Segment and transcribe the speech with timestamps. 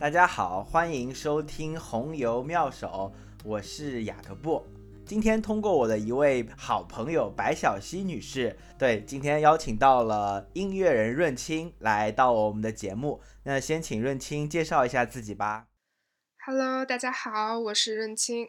[0.00, 3.12] 大家好，欢迎收听红油妙手，
[3.44, 4.64] 我是雅各布。
[5.04, 13.20] 今天通过我的一位好朋友白小溪女士，对，今天邀请到了音乐人润清来到我们的节目。
[13.42, 15.66] 那先请润清介绍一下自己吧。
[16.46, 18.48] Hello，大家好，我是润清。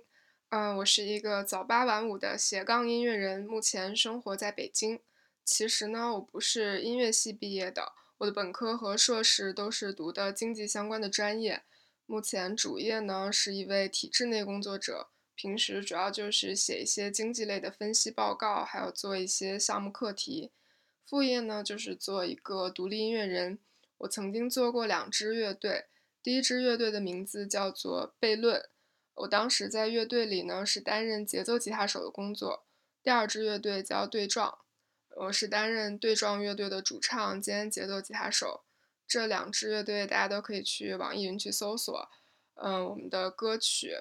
[0.52, 5.02] 嗯，我是一个早八晚五的斜杠音乐人，目前生活在北京。
[5.44, 7.92] 其实呢，我不是音乐系毕业的。
[8.22, 11.64] 我的本科和硕士都是读的经济相关的专业，
[12.06, 20.52] 目前主业呢是一位体制内工作者，平时主要就是写一些经济类的分析报告，还有做一些项目课题。
[21.04, 23.58] 副业呢就是做一个独立音乐人。
[23.98, 25.86] 我曾经做过两支乐队，
[26.22, 28.70] 第一支乐队的名字叫做悖论，
[29.16, 32.66] 我当时在乐队里呢是担任节奏吉他手的工作。
[33.02, 34.60] 第二支乐队叫对撞。
[35.18, 38.64] 我是担任对撞乐队的主唱兼节奏吉他手，
[39.08, 42.10] 这两支乐队大家都可以去网易云去搜索。
[42.56, 43.92] 嗯，我们的歌曲，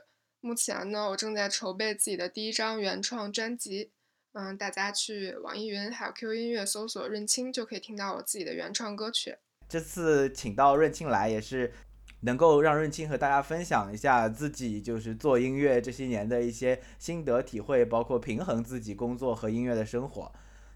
[0.41, 3.91] 目前呢，我正在筹备自己的第一张原创专辑。
[4.33, 9.37] 嗯，大家去网易云还有 QQ 音乐搜索“润清”就可以听到我自己的原创歌曲。
[9.69, 11.73] 这次请到润清来，也是
[12.21, 20.33] 能够让润清和大家分享一下自己就是做音乐这些年的一些心得体会，包括平衡自己工作和音乐的生活。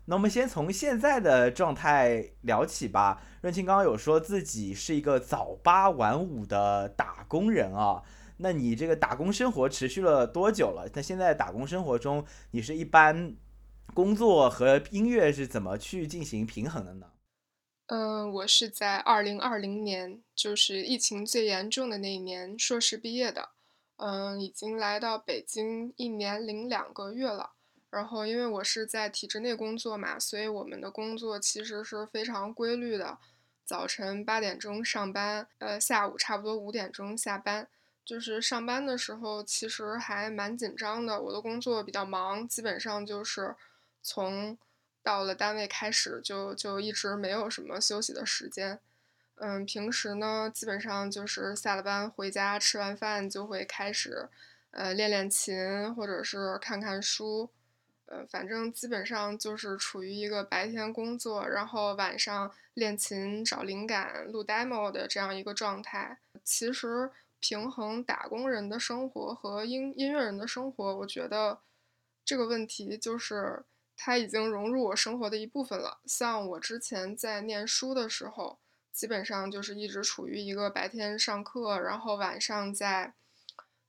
[0.06, 3.22] 那我们先从现在的状态聊起吧。
[3.40, 8.02] 润清刚刚有说自己是一个早八晚五的打工人啊，
[8.38, 10.88] 那你这个打工生活持续了多久了？
[10.92, 13.34] 那现在打工生活中，你是一般
[13.94, 17.06] 工作和音乐是怎么去进行平衡的呢？
[17.86, 23.50] 嗯，我是在二零二零年，就是疫情最严重的那一年硕士毕业的。
[23.96, 27.52] 嗯，已经来到北京一年零两个月了。
[27.94, 33.18] 然后，因为我是在体制内工作嘛，所以我们的工作其实是非常规律的。
[33.64, 37.68] 早晨八点钟上班，呃，下午差不多五点钟下班。
[38.04, 41.22] 就是上班的时候，其实还蛮紧张的。
[41.22, 43.54] 我的工作比较忙，基本上就是
[44.02, 44.58] 从
[45.02, 48.78] 到了单位开始，就就一直没有什么休息的时间。
[49.36, 54.28] 嗯，平时呢，基本上就是下了班回家吃完饭就会开始，
[54.72, 57.48] 呃，练练琴或者是看看书。
[58.28, 66.18] 反正基本上就是处于一个白天工作，然后晚上练琴、找灵感、录 demo 的这样一个状态。
[66.42, 67.10] 其实
[67.40, 71.58] 平衡打工人的生活和音音乐人的生活，我觉得
[72.24, 73.62] 这个问题就是
[73.96, 75.98] 它已经融入我生活的一部分了。
[76.06, 78.58] 像我之前在念书的时候，
[78.92, 83.14] 基本上就是一直处于一个白天上课，然后晚上在。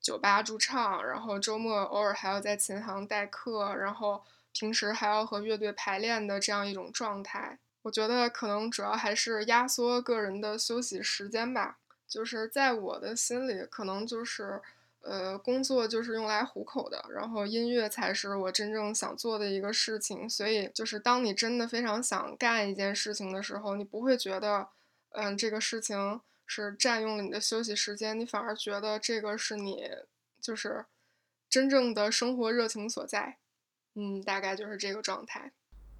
[0.05, 4.21] 酒吧驻唱，然后周末偶尔还要在琴行代课，然后
[4.53, 7.57] 平时还要和乐队排练的这样一种状态。
[7.81, 11.79] 我觉得可能主要还是压缩个人的休息时间吧。
[12.07, 14.61] 就是在我的心里，可能就是，
[15.01, 20.29] 呃，工作就是用来糊口的，然后音乐才是我真正想做的一个事情。
[20.29, 24.67] 所以，就是当你真的非常想干一件事情的时候，你不会觉得，
[25.13, 26.21] 嗯，这个事情。
[26.47, 29.83] 是占用了你的休息时间，你反而觉得这个是你
[30.39, 30.85] 就是
[31.49, 33.37] 真正的生活热情所在，
[33.95, 35.51] 嗯，大概就是这个状态。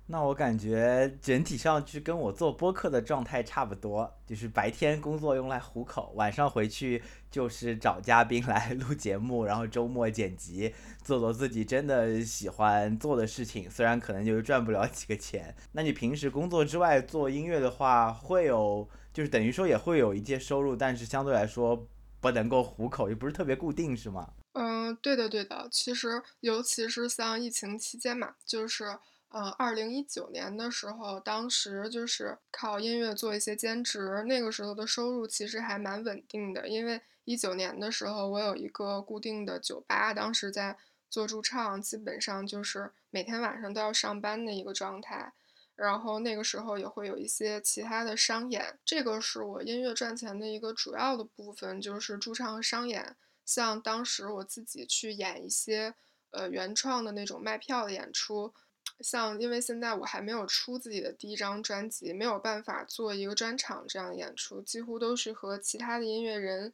[0.07, 7.01] 那我感觉整体上去跟我做播客的状态差不多，就是白天工作用来糊口，晚上回去
[7.31, 15.55] 就是找嘉宾来 录节目，然后周末剪辑，做做自己真的喜欢做的事情，虽然可能就赚不了几个钱。
[15.71, 18.87] 那你平时工作之外做音乐的话，会有？
[19.15, 21.87] 就是等于说也会有一些收入，但是相对来说
[22.19, 24.33] 不能够糊口，也不是特别固定，是吗？
[24.51, 25.69] 嗯，对的，对的。
[25.71, 28.97] 其实尤其是像疫情期间嘛，就是
[29.29, 36.67] 呃，二零一九年的时候，当时就是靠音乐做一些兼职，那个时候的收入其实还蛮稳定的。
[36.67, 40.77] 因为一九年的时候，我有一个固定的酒吧，当时在
[41.09, 45.31] 做驻唱，基本上就是每天晚上都要上班的一个状态。
[45.75, 53.17] 然后那个时候也会有一些其他的商演，这个是我音乐赚钱的一个主要的部分，就是驻唱和商演。
[53.43, 55.93] 像当时我自己去演一些
[56.31, 58.53] 呃原创的那种卖票的演出，
[59.01, 66.73] 像因为现在我还没有出自己的第一张专辑，没有办法做一个专场这样演出，几乎都是和其他的音乐人，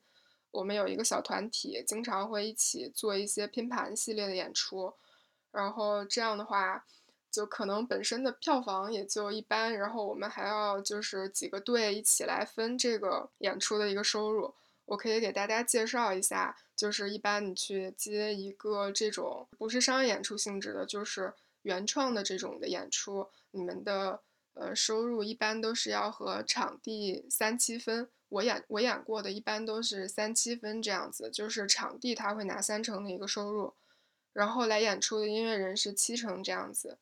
[0.51, 4.93] 我们有一个小团体，经常会一起做一些拼盘系列的演出，
[5.51, 6.85] 然后这样的话。
[7.31, 14.53] 就可能本身的票房也就一般，然后我们还要就是几个队一起来分这个演出的一个收入。
[14.85, 24.19] 我可以给大家介绍一下，就是一般你去接一个这种不是商业演出性质的，就是原创的这种的演出，你们的
[24.53, 33.73] 呃收入一般都是要和场地三七分，我演我演过的一般都是三七分这样子，就是场地他会拿三成的一个收入，
[34.33, 36.97] 然后来演出的音乐人是七成这样子。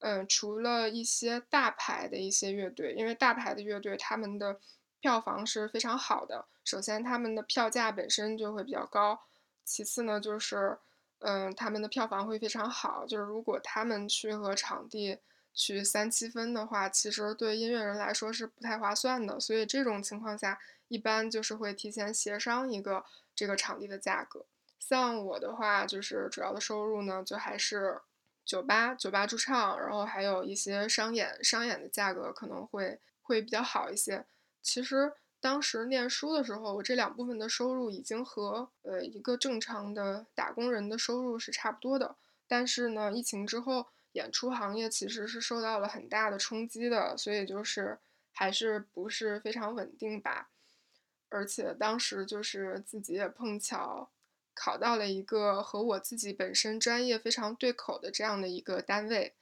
[0.00, 4.60] 嗯，除了一些大牌的一些乐队，因为大牌的乐队他们的
[5.00, 6.46] 票房是非常好的。
[6.64, 9.16] 首先，他们的票价本身就会比较高；
[9.64, 10.78] 其次呢，就是
[11.20, 13.06] 嗯，他们的票房会非常好。
[13.06, 15.18] 就是如果他们去和场地
[15.54, 19.40] 去三七分的话，其实对音乐人来说是不太划算的。
[19.40, 20.58] 所以这种情况下，
[20.88, 23.04] 一般就是会提前协商一个
[23.34, 24.44] 这个场地的价格。
[24.78, 28.00] 像我的话，就是主要的收入呢，就还是。
[28.46, 34.24] 酒吧、酒吧驻唱，然后还有一些商演，商演的价格可能会会比较好一些。
[34.62, 42.14] 其实当时念书的时候，我这两部分的收入已经和呃一个正常的打工人的收入是差不多的。
[42.46, 47.98] 但是呢，疫情之后，演出行业其实是受到了很大的冲击的，所以就是
[48.32, 50.50] 还是不是非常稳定吧。
[51.28, 54.08] 而且当时就是自己也碰巧。
[54.56, 59.34] 考到了一个和我自己本身专业非常对口的这样的一个单位，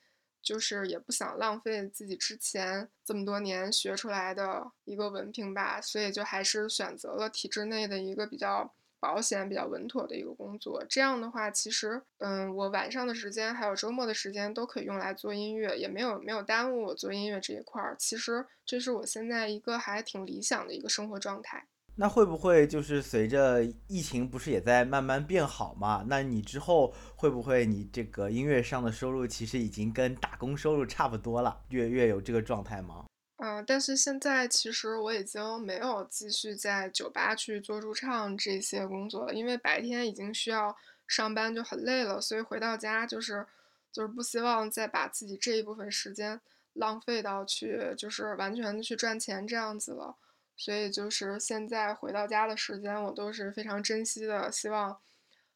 [0.42, 10.84] 就是也不想浪费自己之前这么多年学出来的一个文凭吧，所以就还是选择了体制内的一个比较保险、比较稳妥的一个工作。
[10.88, 17.94] 这样的话，其实，嗯，我晚上的时间还有周末的时间都可以用来做音乐，也没有没有耽误我做音乐这一块儿。
[17.98, 21.66] 其实这是我现在一个还挺理想的一个生活状态。
[21.96, 26.04] 那会不会就是随着疫情不是也在慢慢变好嘛？
[26.08, 31.60] 那你之后会不会你这个音乐上的收入其实已经跟打工收入差不多了？
[31.68, 33.04] 月月有这个状态吗？
[33.36, 40.74] 嗯，但是现在其实我已经没有继续在酒吧去做驻唱这些工作了，因为白天已经需要
[41.06, 43.46] 上班就很累了，所以回到家就是
[43.92, 46.40] 就是不希望再把自己这一部分时间
[46.72, 50.16] 浪费到去就是完全去赚钱这样子了。
[50.56, 55.00] 所以就是现在回到家的时间，我都是非常珍惜的，希望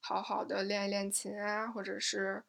[0.00, 2.42] 好好的练一练琴啊，或者是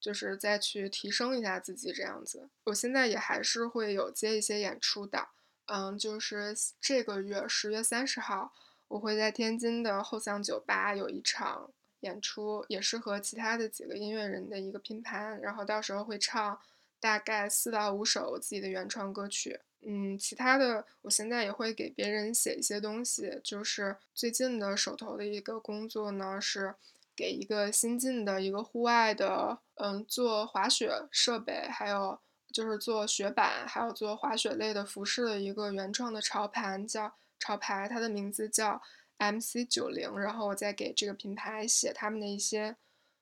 [0.00, 2.48] 就是再去提升一下自己这样子。
[2.64, 5.28] 我现在也还是会有接一些演出的，
[5.66, 8.52] 嗯，就是这个月十月三十号，
[8.86, 11.70] 我会在天津的后巷酒吧有一场
[12.00, 16.60] 演出，也是和其他的几个音乐人的一个拼盘，然后到时候会唱
[17.00, 19.60] 大概四到五首自己的原创歌曲。
[19.86, 26.74] 嗯，其他的我现在也会给别人写一些东西，就是最近的手头的一个工作呢，是
[27.14, 32.18] 给一个新进的一个户外的，嗯，做滑雪设备，还有
[32.52, 38.82] 就是做雪板，还有做滑雪类的服饰的一个原创的潮盘，叫潮牌，它的名字叫
[39.18, 42.76] MC 九零，然后我再给这个品牌写他们的一些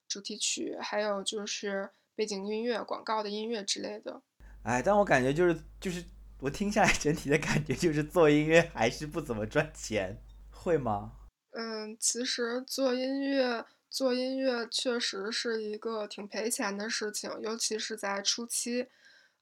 [0.08, 4.22] 主题曲，还有就是背景音乐、广告的音乐之类的。
[4.62, 6.02] 哎，但我感觉就是就是。
[6.46, 10.16] 我听下来整体的感觉就是做音乐还是不怎么赚钱，
[10.52, 11.10] 会吗？
[11.50, 18.86] 嗯，其实做音乐做音乐确实是一个挺赔钱的事情，尤其是在初期。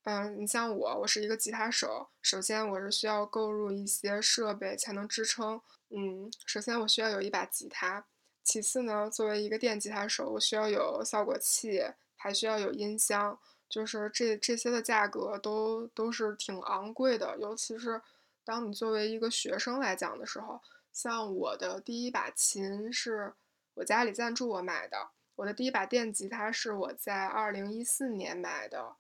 [0.05, 5.61] 嗯，你像我，我是一个吉他手，首先我是需要购入一些设备才能支撑。
[5.91, 8.07] 嗯，首先我需要有一把吉他，
[8.43, 11.83] 其次呢，作为一个电吉他手，我需要有效果器，
[12.17, 13.39] 还需要有音箱。
[13.69, 18.01] 就是这这些的价格都都是挺昂贵的，尤其是
[18.45, 20.61] 当你作为一个学生来讲的时候，
[20.93, 23.33] 像我的第一把琴是
[23.75, 28.95] 我家里赞助我买的，我的第一把电吉他是我在二零一四年买的，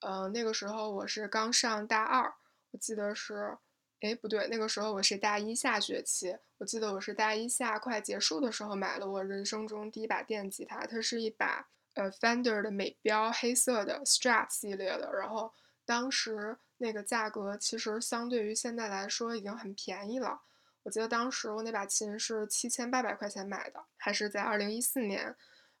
[0.00, 2.32] 呃，那个时候我是刚上大二，
[2.70, 3.58] 我记得是，
[4.00, 11.66] 哎不对，那个时候我是大一下学期，我记得我是大一下快结束的时候买了我人生中第一把电吉他，它是一把。
[11.94, 15.52] 呃，Fender 的美标黑色的 Strat 系列的，然后
[15.84, 20.42] 当时那个价格其实相对于现在来说已经很便宜了。
[20.82, 25.34] 我记得当时我那把琴是七千八百块钱买的，还是在二零一四年。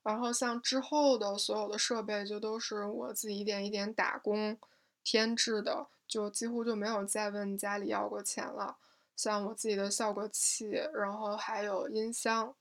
[0.04, 4.56] 然后像之后的所有的设备就都是我自己一点一点打工
[5.02, 8.76] 添置的，就几乎就没有再问家里要过钱了。
[9.16, 12.54] 像我自己的效果器，然后还有音箱，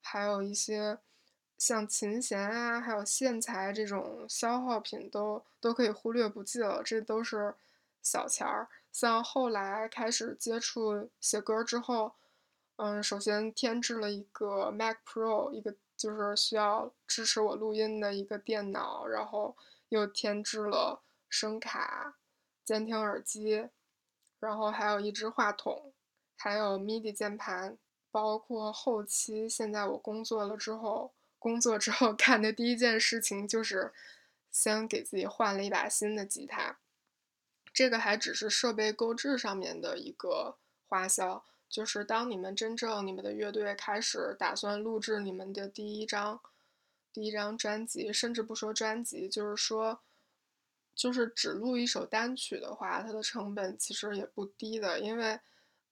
[0.00, 0.98] 还有一些。
[1.58, 7.54] 像琴弦啊，还有线材这种消耗品都都可以忽略不计了，这都是
[8.02, 8.68] 小钱儿。
[8.92, 12.12] 像后来开始接触写歌之后，
[12.76, 19.56] 嗯，首先添置了一个 Mac Pro，一个就是需要支持我录音的一个电脑，然后
[19.88, 22.16] 又添置了声卡、
[22.64, 23.68] 监听耳机，
[24.38, 25.92] 然后还有一只话筒，
[26.36, 27.78] 还有 MIDI 键盘，
[28.10, 31.12] 包括后期现在我工作了之后。
[31.38, 33.92] 工作之后干的第一件事情就是
[34.50, 36.78] 先给自己换了一把新的吉他，
[37.72, 40.56] 这个还只是设备购置上面的一个
[40.88, 41.44] 花销。
[41.68, 46.40] 就是当你们真正你们的乐队开始打算录制你们的第一张
[47.12, 50.00] 第一张专辑，甚至不说专辑，就是说。
[50.94, 55.38] 就是只录一首单曲的话，它的成本其实也不低的，因为，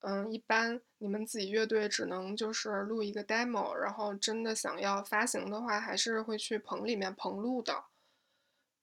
[0.06, 7.84] 嗯，一般你们自己乐队只能就是录一个 demo，然后真的想要发行的话，还是会去棚里面棚录的。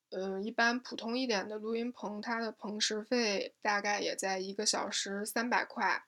[0.09, 6.03] 嗯，一般普通一点的录音棚，它的棚时费大概也在一个小时三百块，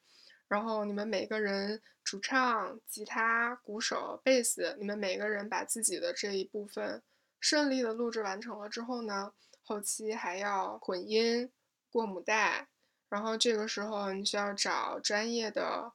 [0.48, 7.04] 然后你们每个人主唱、吉他、鼓手、贝斯，你们每个人把自己的这一部分
[7.40, 9.34] 顺利的录制完成了之后呢？
[9.62, 11.52] 后期还要混音、
[11.90, 12.68] 过母带，
[13.14, 15.94] 然后这个时候你需要找专业的，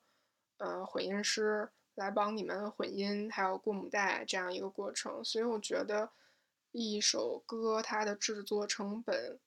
[0.59, 5.25] 呃，混音师来帮你们混音，还有过母带这样一个过程。
[5.25, 6.13] 所以我觉得
[6.71, 9.41] 一首歌它的制作成本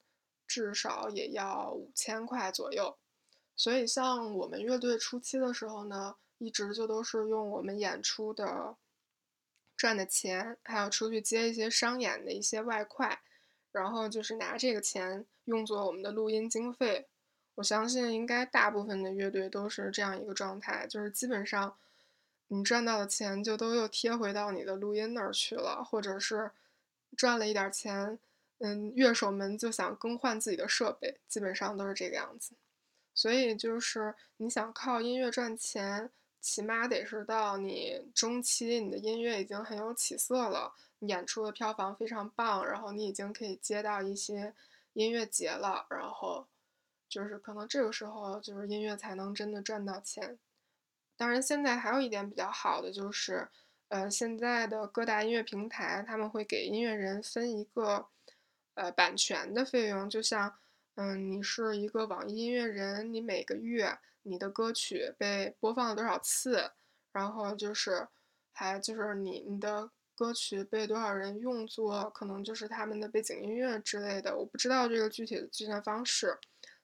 [0.45, 2.97] 至少也要五千块左右。
[3.55, 8.75] 所以像我们乐队初期的时候呢，一直就都是用我们演出的
[9.77, 13.21] 赚的钱，还有出去接一些商演的一些外快。
[13.71, 17.07] 然后就是拿这个钱用作我们的录音经费，
[17.55, 21.75] 我相信应该大部分的乐队都是这样一个状态，就是基本上
[22.47, 26.51] 你赚到的钱就都又贴回到你的录音那儿去了，或者是
[27.15, 28.17] 赚了一点钱，
[28.59, 32.53] 嗯，乐手们就想更换自己的设备，基本上都是这个样子。
[33.13, 40.73] 所以就是你想靠音乐赚钱，起码得是到你中期，你的音乐已经很有起色了。
[40.99, 44.53] 演出的票房非常棒，然后你已经可以接到一些
[44.93, 46.47] 音乐节了，然后
[47.11, 50.39] 就是可能这个时候就是音乐才能真的赚到钱。
[51.17, 53.49] 当然，现在还有一点比较好的就是，
[53.89, 58.07] 呃，现在的各大音乐平台他们会给音乐人分一个
[58.75, 60.55] 呃版权的费用，就像
[60.95, 66.71] 嗯，你是一个网易音乐人，你每个月你的歌曲被播放了多少次，
[67.11, 68.07] 然后就是
[68.53, 69.91] 还就是你你的。
[70.13, 76.37] 歌曲被多少人用作，可能就是他们的背景音乐之类的，我不知道这个具体的计算方式。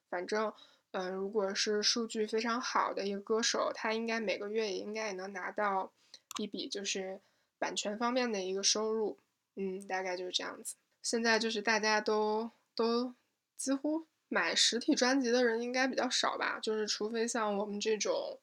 [0.10, 0.52] 反正，
[0.92, 5.92] 嗯，如果是数据非常好的一个歌手，他应该每个月也应该也能拿到
[6.38, 7.20] 一笔就是
[7.60, 9.18] 版权方面的一个收入。
[9.56, 10.76] 嗯，大概就是这样子。
[11.02, 13.14] 现在就是大家都都
[13.56, 18.40] 几乎买实体专辑的人应该比较少吧，就是除非像我们这种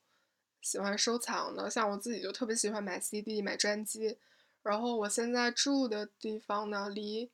[0.60, 4.18] 喜欢收藏的，像我自己就特别喜欢买 CD 买专辑。
[4.62, 7.30] 然后我现在住的地方呢，离，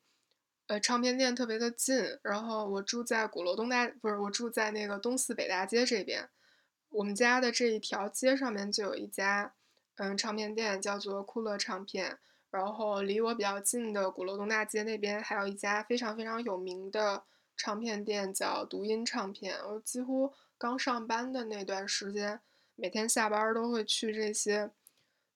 [0.70, 2.16] 呃，唱片店特别的近。
[2.22, 6.30] 然后我住在鼓楼东大，不是，我住在那个东四北大街这边。
[6.90, 9.52] 我们家的这一条街上面就有一家，
[9.96, 12.18] 嗯，唱片店叫做酷乐唱片。
[12.50, 17.24] 然后离我比较近的鼓楼东大街那边还有一家非常非常有名的
[17.56, 19.58] 唱片店，叫读音唱片。
[19.58, 22.40] 我几乎刚上班的那段时间，
[22.76, 24.70] 每天下班都会去这些。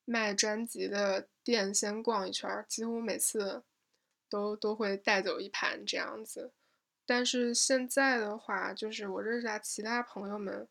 [0.07, 3.63] 卖专辑的店先逛一圈，几乎每次
[4.35, 6.51] 都都会带走一盘这样子。
[7.07, 10.67] 但是现在的话，就是我认识下其他朋友们，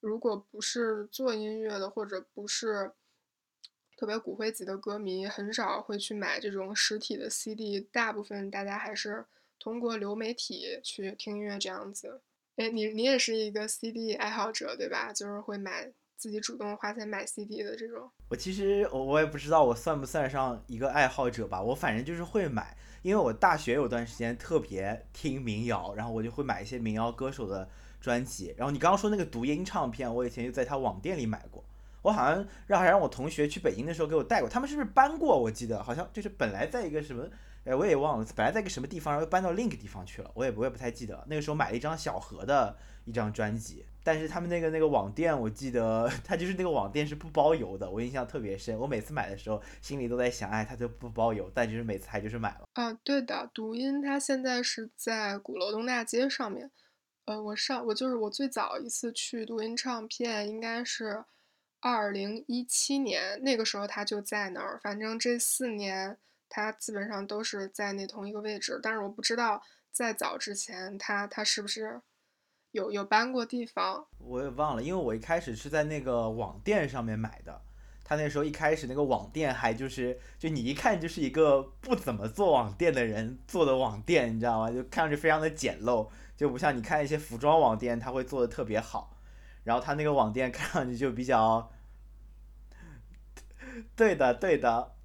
[0.00, 2.90] 如果不是做音乐的，或者不是
[3.96, 7.80] 特别骨灰级的歌迷，很少会去买这种实体的 CD。
[7.80, 9.24] 大部分大家还是
[9.60, 12.20] 通过流媒体去听音乐这样子。
[12.56, 15.12] 哎，你你也是一个 CD 爱好者对吧？
[15.12, 15.92] 就是会买。
[16.16, 27.68] 自己主动花钱买 CD 的这种，我其实我我也不知道我算不算上一个爱好者吧，我反正就是会买，因为我大学有段时间特别听民谣，然后我就会买一些民谣歌手的
[28.00, 28.54] 专辑。
[28.56, 31.62] 然后你刚刚说那个读音唱片，我以前就在他网店里买过，
[32.02, 35.38] 我好像让还让我同学去北京的时候给我带过，他们是不是搬过？
[35.38, 37.28] 我记得好像就是本来在一个什么，
[37.64, 41.22] 哎我也忘了，本来在一个什么地方，然后搬到另一个地方去了，我也我也不太记得。
[41.28, 43.84] 那个时候买了一张小盒的一张专辑。
[44.06, 48.78] 但是他们那个那个网店，我记得 他就是那个网店是不包邮的，我印象特别深。
[48.78, 52.68] 我每次买的时候心里都在想，哎，他就不包邮，但就是每次还就是买了。
[52.74, 56.70] 啊，对的，读音它现在是在鼓楼东大街上面。
[57.24, 61.24] 呃，我上我就是我最早一次去读音唱片应该是
[61.80, 64.78] 二零一七年，那个时候他就在那儿。
[64.80, 66.16] 反正这四年
[66.48, 69.60] 他基本上都是在那同一个位置，但是我不知道
[69.90, 72.00] 在早之前他他是不是。
[72.72, 77.62] 有有搬过地方，我也忘了，因为我一开始是在那个网店上面买的，
[78.04, 84.70] 他那时候一开始那个网店还就是就你一看就是一个不怎么做网店的人做的网店，你知道吗？
[84.70, 89.16] 就看上去非常的简陋，就不像你看一些服装网店，他会做的特别好，
[89.64, 91.70] 然后他那个网店看上去就比较，
[93.96, 94.95] 对的对的。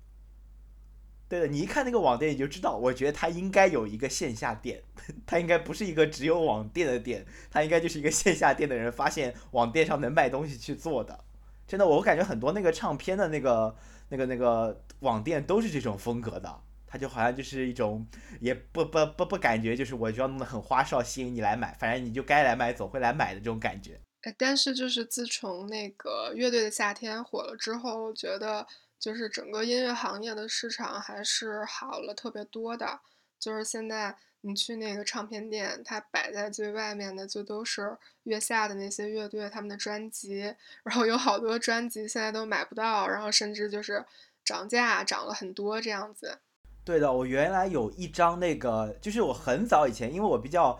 [1.31, 4.83] 对的，你一看那个网店你就知道，我觉得它应该有一个线下店，
[5.25, 11.23] 它应该不是一个只有网店的店，它应该就是一个线下店的人发现网店上能卖东西去做的。
[11.65, 13.73] 真的，我感觉很多那个唱片的那个、
[14.09, 16.53] 那个、那个网店都是这种风格的，
[16.85, 18.05] 它就好像就是一种
[18.41, 23.97] 也不不不不感觉就是我就要弄得很花哨吸引你来买，反正你就该来买总会来买的这种感觉。
[24.37, 28.67] 但是就是自从那个乐队的夏天火了之后，我觉得。
[29.01, 32.99] 就是整个音乐行业的市场还是好了特别多的。
[33.39, 40.41] 就是现在你去那个唱片店，它摆在最外面的就都是月下的那些乐队他们的专辑，
[40.83, 44.05] 然后有好多专辑现在都买不到，然后甚至就是
[44.45, 46.37] 涨价涨了很多这样子。
[46.85, 50.79] 对的，我原来有一张那个，就是我很早以前，因为我比较，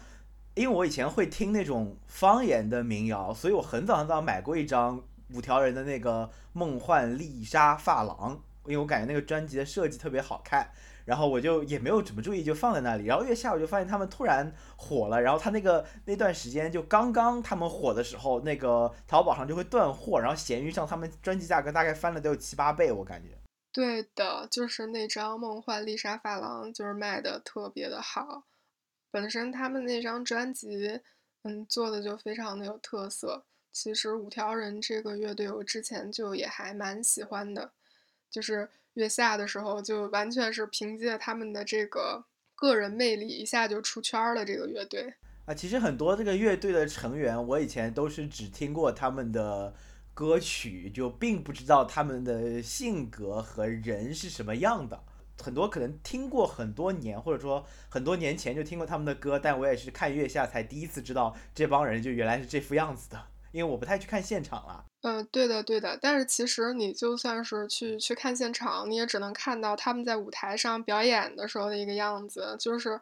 [0.54, 5.04] 因为我以前会听那种方言的民谣，所以我很早很早买过一张。
[5.34, 10.72] 五条人的那个梦幻丽莎发廊，因为我感觉那个专辑的设计特别好看，
[11.06, 13.06] 然后我就也没有怎么注意，就放在那里。
[13.06, 23.30] 然后月下我就发现他们突然火了，然后他那个那段时间就刚刚他们火的时候，那个淘宝上就会断货，然后闲鱼上他们专辑价格大概翻了得有七八倍，我感觉。
[23.74, 28.44] 对的，就是那张梦幻丽莎发廊，就是卖的特别的好。
[29.10, 31.02] 本身他们那张专辑，
[31.44, 33.46] 嗯，做的就非常的有特色。
[33.72, 37.72] 其实五条人这个乐队，我之前就也还蛮喜欢的，
[38.30, 42.24] 就是月下的时候，就完全是凭借他们的这个
[42.56, 44.44] 个人魅力，一下就出圈了。
[44.44, 45.13] 这个乐队
[45.46, 49.74] 啊，其实很多这个乐队的成员，我以前都是只听过他们的
[50.13, 55.04] 歌曲，就并不知道他们的性格和人是什么样的。
[55.42, 63.28] 很多可能听过很多年，或者说很多年前就听过他们的歌，但我也是看月下才第一次知道这帮人就原来是这副样子的。
[63.51, 64.86] 因为我不太去看现场了。
[65.01, 65.98] 嗯，对的，对的。
[66.00, 73.01] 但是其实你就算是去去看现场，你也只能看到他们在舞台上表演的时候的一个样子，就是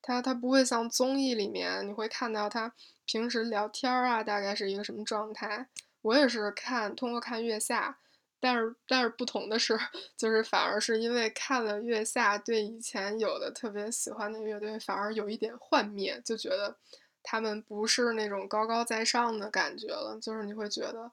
[0.00, 2.72] 他他不会像综艺里面你会看到他
[3.04, 5.66] 平时聊天啊，大概是一个什么状态。
[6.02, 7.98] 我也是看通过看月下，
[8.38, 9.78] 但是但是不同的是，
[10.16, 16.76] 就是反而是因为看了月下，对以前有的特别喜欢的乐队反而有一点幻灭，就觉得。
[17.22, 21.10] 他们不是那种高高在上的感觉了，就是你会觉得，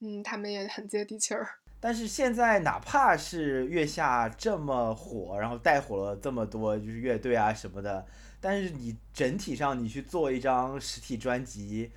[0.00, 1.46] 嗯，他们也很接地气儿。
[1.82, 8.06] 但是现在哪怕是月下这么火，然后带火了这么多就是乐队啊什么的，
[8.38, 11.90] 但是你整体上你去做一张实体专辑，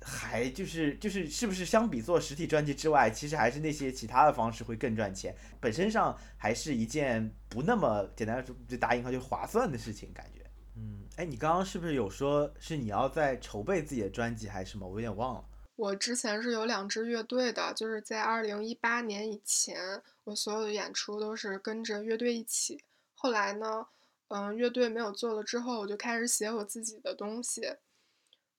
[0.00, 10.45] 还就是就是是不是相比做实体专辑之外，其实还是那些其他的方式会更赚钱，本身上还是一件不那么简单就打引号就划算的事情，感觉。
[10.76, 14.86] 嗯，哎，你刚刚是不是有说是你要在筹备自己的专辑还是什么？
[14.86, 15.44] 我有点忘了。
[15.74, 22.82] 我之前是有两支乐队的，就是在二零一八年以前，我所有的演出都是跟着乐队一起。
[23.14, 23.86] 后来呢，
[24.28, 27.76] 嗯，乐队没有做了之后，我就开始写我自己的东西。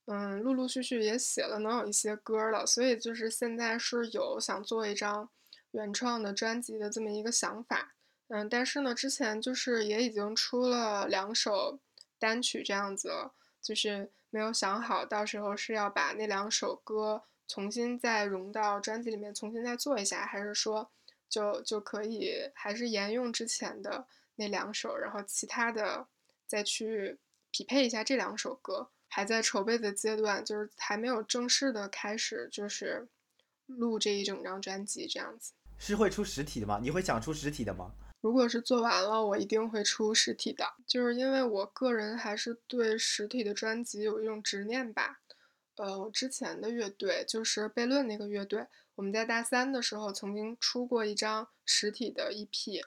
[0.06, 5.30] 嗯，陆陆续续也写了能有一些歌了，所以就是现在是有想做一张
[5.72, 7.94] 原创的专辑的这么一个想法。
[8.30, 11.80] 嗯，但是呢，之前就是也已经出了两首。
[12.20, 13.12] 单曲这样子，
[13.62, 20.90] 就是没有想好，到时候是要把那两首歌重新再融到专辑里面，重新再做一下，还是说
[21.30, 26.08] 就就可以还是沿用之前的那两首，然后其他的
[26.46, 27.18] 再去
[27.52, 33.08] 匹配一下这两首歌，还在筹备的阶段，就是还没有正式的开始，就是
[33.66, 35.54] 录这一整张专辑这样子。
[35.78, 36.80] 是会出实体的吗？
[36.82, 37.92] 你会想出实体的吗？
[38.20, 45.20] 如果是做完了，我一定会出实体的，就是因为我个人还是对实体的专辑有一种执念吧。
[45.76, 52.84] 呃，我之前的乐队就是悖论那个乐队，我们在大三的时候曾经出过一张实体的 EP，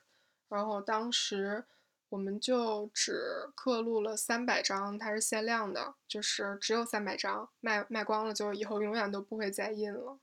[0.49, 1.65] 然后当时
[2.09, 10.19] 我们就只刻录了三百张，它是限量的，就是只有三百张，卖卖光了就以后永远都不会再印了。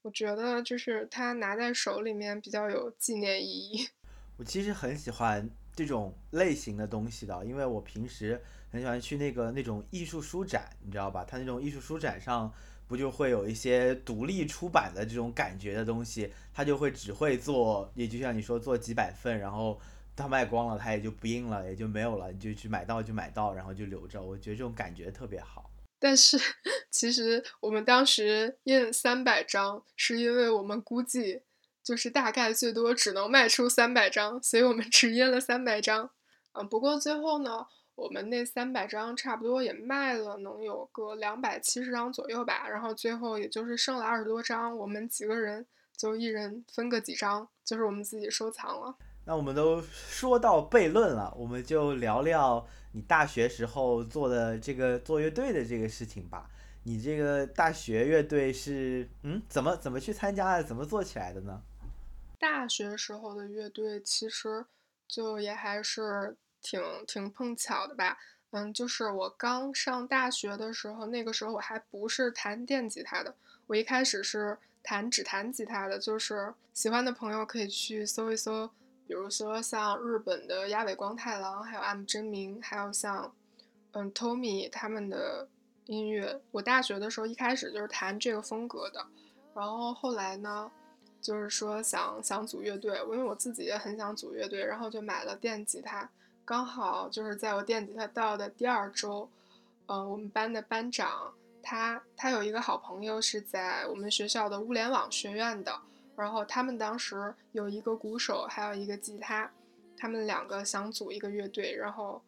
[0.00, 3.90] 我觉得就是它拿在手里面比较有纪念意义。
[4.38, 11.24] 我其实很喜欢这种类型的东西的，因为我平时很喜欢去那个那种艺术书展，你知道吧？
[11.24, 12.52] 它那种艺术书展上
[12.86, 19.80] 不就会有一些独立出版的这种感觉的东西，它就会只会做，也就像你说做几百份，然后
[20.14, 24.22] 它卖光了，它也就不印了，也就没有了，你就去买到就买到，然后就留着。
[24.22, 25.68] 我觉得这种感觉特别好。
[25.98, 26.38] 但是
[26.92, 31.42] 其实我们当时印三百张，是因为我们估计。
[31.88, 36.10] 就是大概最多只能卖出三百张，所以我们只印了三百张。
[36.52, 42.68] 嗯，不过最后呢，我们那三百张差不多也卖了，能有个两百七十张左右吧。
[42.68, 45.64] 然后最后也就是剩了二十多张，我们几个人
[45.96, 48.94] 就一人分个几张，就是我们自己收藏了。
[49.24, 56.50] 那我们都说到悖论了，我们就聊聊你大学时候做的这个做乐队的这个事情吧。
[56.82, 61.62] 你这个大学乐队是嗯，怎么怎么去参加的，怎么做起来的呢？
[62.38, 64.64] 大学时候的乐队其实
[65.06, 68.18] 就也还是挺挺碰巧的吧。
[68.50, 73.34] 嗯，就是我刚上大学的时候，那个时候我还不是弹电吉他的，
[73.66, 75.98] 我一开始是弹只弹吉他的。
[75.98, 78.68] 就是喜欢的朋友可以去搜一搜，
[79.06, 83.34] 比如说像日本的鸭尾光太郎，还有 M 真名，还有像
[83.92, 85.46] 嗯 Tommy 他们的
[85.84, 86.40] 音乐。
[86.50, 89.06] 我大学的时候一开始就是弹这个风格的，
[89.54, 90.70] 然后后来呢，
[91.20, 96.08] 就是说想想组乐队，因为我自己也很想组乐队，然后就买了电吉他。
[96.44, 99.28] 刚好就是在我电吉他到的第二周，
[99.86, 105.80] 嗯，我们班的班长他他有一个好朋友是在我们学校的物联网学院的，
[106.16, 109.50] 然后他们当时有一个鼓手，还有一个吉他，
[109.96, 112.22] 他们两个想组一个乐队，然后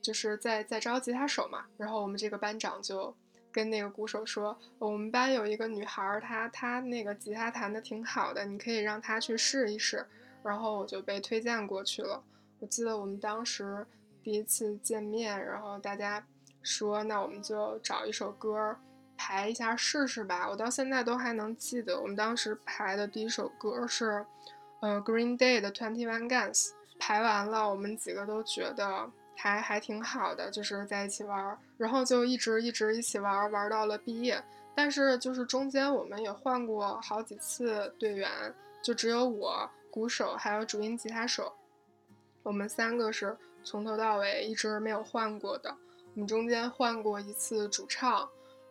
[0.00, 3.14] 就是在在招吉他手嘛，然后我们这个班长就
[3.52, 10.06] 跟那个鼓手说，我们班有一个女孩，她她那个吉他弹的挺好的，你可以让她去试一试，
[10.42, 12.22] 然后我就被推荐过去了。
[12.60, 13.86] 我记得我们当时
[14.22, 16.24] 第一次见面，然后大家
[16.62, 18.76] 说，那我们就找一首歌
[19.16, 20.48] 排一下试试吧。
[20.48, 24.24] 我到现在都还能记得，我们当时排的第一首歌是，
[24.80, 26.70] 呃，Green Day 的 Twenty One Guns。
[26.98, 34.42] 排完了，我们几个都觉得还还挺好的，就是在一起玩，然后就一直一直一起玩，玩到了毕业。
[34.74, 38.30] 但是就是中间我们也换过好几次队员，
[38.82, 41.52] 就只有我鼓手还有主音吉他手。
[42.42, 45.76] 我们三个是从头到尾一直没有换过的。
[46.14, 48.28] 我们中间换过一次主唱，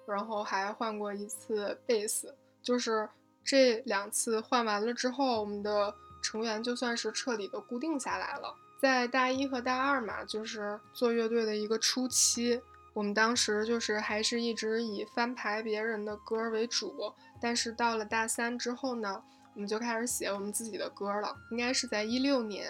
[0.07, 2.35] 然后还换过一次贝斯。
[2.61, 3.07] 就是
[3.43, 8.55] 这两次换完了之后，我们的成员就算是彻底的固定下来了。
[8.81, 12.59] 在大一和大二嘛，就是做乐队的一个初期，
[12.93, 17.13] 我们当时就是还是一直以翻排别人的歌为主。
[17.39, 21.37] 但是到了大三之后呢，我们就开始写我们自己的歌了。
[21.51, 22.65] 应该是在一六年。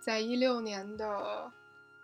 [0.00, 1.50] 在一六年的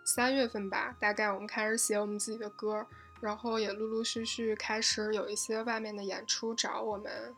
[0.04, 2.84] 三月份吧，大概我们开始写我们自己的歌，
[3.20, 7.32] 然后也陆陆续续开始有一些外面的演出找我们。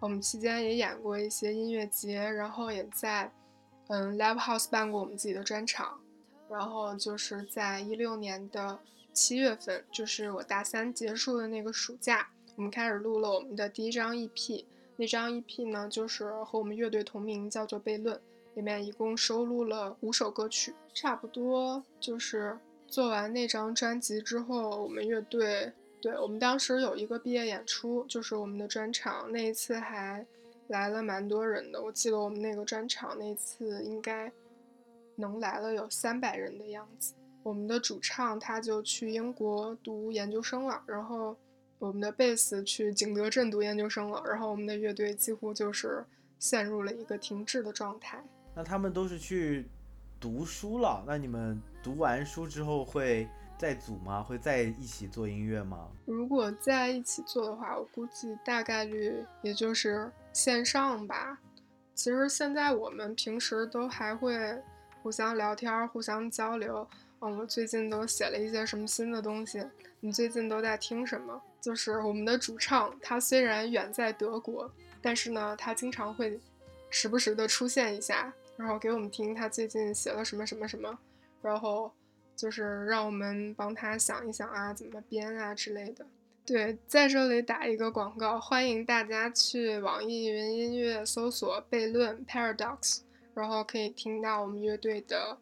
[0.00, 3.32] 我们期间也演过一些音乐节，然后也在
[3.88, 6.00] 嗯 Live House 办过我们自己的专场。
[6.48, 8.78] 然后就是在一六年的
[9.12, 14.64] 七月份，就是我大三结束的那个暑假，我们开始录了我们的第一张 EP。
[14.96, 18.16] 那张 EP 呢，就是和我们乐队同名，叫做《悖论》。
[18.54, 30.26] 里面一共收录了五首歌曲，差不多就是做完那张专辑之后，我们乐队，对我们当时有一个毕业演出，就是我们的专场，那一次还
[30.68, 31.82] 来了蛮多人的。
[31.82, 34.30] 我记得我们那个专场那次应该
[35.16, 37.14] 能来了有三百人的样子。
[37.42, 41.36] 我们的主唱他就去英国读研究生了，然后
[41.78, 46.04] 我们的贝斯去景德镇读研究生了，然后我们的乐队几乎就是
[46.38, 48.22] 陷入了一个停滞的状态。
[48.54, 49.66] 那他们都是去
[50.20, 53.26] 读书了，那你们读完书之后会
[53.56, 54.22] 再组吗？
[54.22, 55.88] 会在一起做音乐吗？
[56.04, 61.36] 如果在一起做的话，我估计大概率也就是线上吧。
[61.96, 64.56] 其实现在我们平时都还会
[65.02, 66.88] 互相聊天、互相交流。
[67.18, 69.66] 嗯，我最近都写了一些什么新的东西？
[69.98, 71.42] 你最近都在听什么？
[71.60, 74.70] 就是我们的主唱，他虽然远在德国，
[75.02, 76.38] 但是呢，他经常会
[76.88, 78.32] 时不时的出现一下。
[78.56, 80.96] 然后给我们听他最近写了什么什么什么，
[81.42, 81.92] 然后
[82.36, 86.06] 就是让我们帮他想一想啊，怎么编啊之类的。
[86.48, 93.00] 对，在这里打一个广告，欢迎大家去网易云音乐搜索“悖论 ”（Paradox），
[93.34, 95.36] 然后可以听到我们乐队的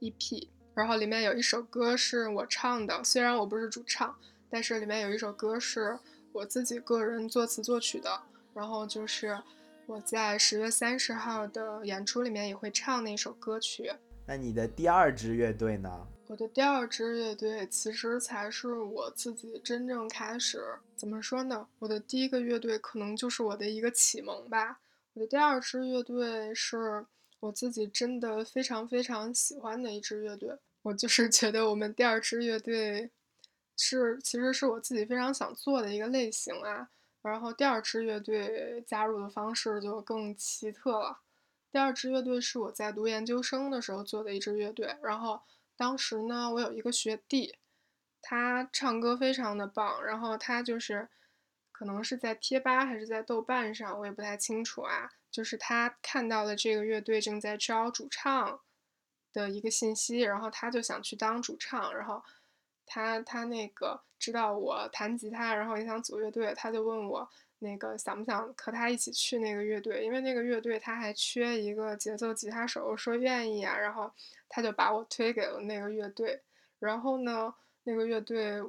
[0.00, 0.48] EP。
[0.74, 4.14] 然后里面有一首歌是我唱的，虽然我不是主唱，
[4.50, 5.98] 但是里面有一首歌是
[6.30, 8.20] 我自己个人作词作曲的。
[8.52, 9.38] 然后就是。
[9.86, 13.90] 我在十月三十号的演出里面也会唱那首歌曲。
[14.24, 16.06] 那你的第二支乐队呢？
[16.30, 20.62] 我的第二支乐队其实才是我自己真正开始
[20.94, 21.66] 怎么说呢？
[21.80, 24.80] 我的第一个乐队可能就是我的一个启蒙吧。
[25.14, 27.04] 我的第二支乐队是
[27.40, 30.56] 我自己真的非常非常喜欢的一支乐队。
[30.82, 33.10] 我就是觉得我们第二支乐队
[33.76, 36.90] 是其实是我自己非常想做的一个类型啊。
[37.22, 41.18] 然后第二支乐队加入的方式就更奇特了。
[41.72, 44.96] 第二支乐队是我在读研究生的时候做的一支乐队。
[45.02, 45.40] 然后
[45.80, 47.56] 当时呢，我有一个学弟，
[48.20, 50.04] 他唱歌非常的棒。
[50.04, 51.08] 然后他就是
[51.72, 55.10] 可能是在贴吧还是在豆瓣上，我也不太清楚啊。
[55.30, 58.60] 就是他看到了这个乐队正在招主唱
[59.32, 62.22] 的一个信息，然后他就想去当主唱，然后
[62.90, 67.28] 他他那个知道我弹吉他，然后也想组乐队，他就问我
[67.60, 74.10] 那个想不想和他一起去那个乐队，因为那个乐队他还缺一个节奏吉他手，说愿意啊，然后
[74.48, 76.42] 他就把我推给了那个乐队，
[76.80, 78.60] 然后呢，那个乐队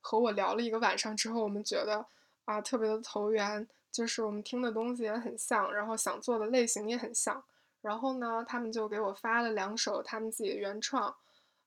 [0.00, 2.06] 和我聊了一个晚上之后，我们觉得
[2.44, 3.68] 啊特别的投缘。
[3.92, 7.42] 就是我们听的东西也很像，然后想做的类型也很像，
[7.80, 11.16] 然后呢，他们就给我发了两首他们自己的原创，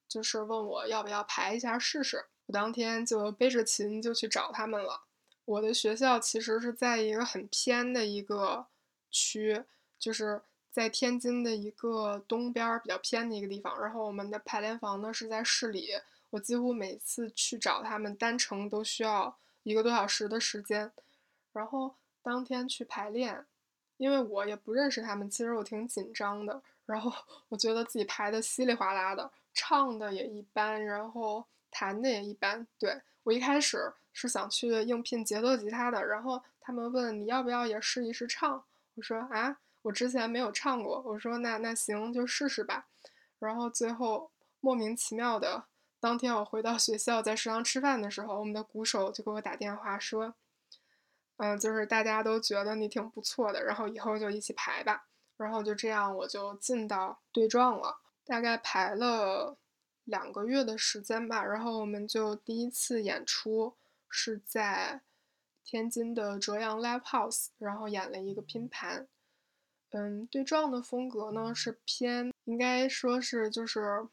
[0.10, 2.26] 就是问我要不要排一下试试。
[2.48, 5.04] 我当天就背着琴就去找他们了。
[5.46, 8.66] 我的学校其实是在一个很偏的一个
[9.10, 9.64] 区，
[9.98, 10.42] 就是
[10.72, 13.80] 在天津的一个东边比较偏的一个地方。
[13.80, 15.92] 然后我们的排练房呢是在市里，
[16.32, 20.92] 我几乎每次去找他们单程都需要一个多小时的时间，
[21.54, 21.96] 然后。
[22.22, 23.46] 当天去排练，
[23.96, 26.62] 因为我也不认识他们，其实我挺紧张的。
[26.86, 27.12] 然后
[27.48, 32.66] 我觉得自己排的稀里哗啦的，唱的也一般，然后弹的也一般。
[32.78, 38.64] 对我一开始是想去应聘节奏吉他的，然后他们问你要不要也试一试唱，
[38.96, 41.02] 我说啊，我之前没有唱过。
[41.02, 42.88] 我说那那行就试试吧。
[43.40, 45.66] 然后最后莫名其妙的，
[46.00, 50.36] 当天我回到学校在食堂吃饭的时候，我们的鼓手就给我打电话说。
[51.42, 55.06] 嗯，就是大家都觉得你挺不错的，然后以后就一起排吧。
[55.38, 57.98] 然后就这样，我就进到对撞了，
[58.30, 59.58] 大概排了
[60.04, 61.44] 两个月的时间吧。
[61.44, 63.76] 然后我们就第一次演出
[64.08, 65.02] 是在
[65.64, 69.08] 天津的浙阳 Live House，然后演了一个拼盘。
[69.90, 74.08] 嗯，对撞的风格呢是偏，应该说是就是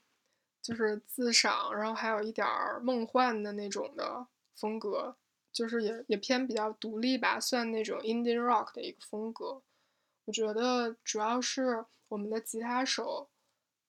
[0.62, 5.16] 就是自赏，然后还有一点儿梦幻的那种的风格。
[5.52, 9.62] 就是也也偏比较独立吧，算那种 indie rock 的一个风格。
[10.26, 13.30] 我觉得主要是我们的吉他手，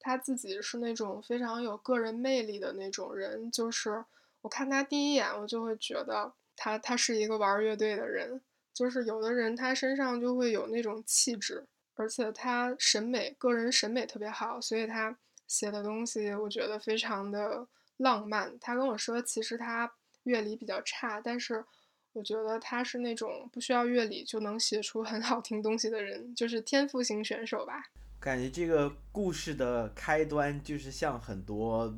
[0.08, 3.52] 他自己是那种非常有个人魅力的那种人。
[3.52, 4.06] 就是
[4.42, 8.40] 我看他第一眼，我就会觉得他他是一个玩乐队的人。
[8.74, 11.66] 就是有的人他身上就会有那种气质，
[11.96, 17.68] 而且他审美个人审美特别好，所以他写的东西我觉得非常的
[17.98, 18.58] 浪漫。
[18.60, 19.92] 他跟我说，其实他。
[20.24, 21.64] 乐理比较差，但是
[22.12, 27.86] 我觉得他是那种不需要乐理就能写出很好听东西的人，就是天赋型选手吧。
[28.20, 31.98] 感觉这个故事的开端就是像很多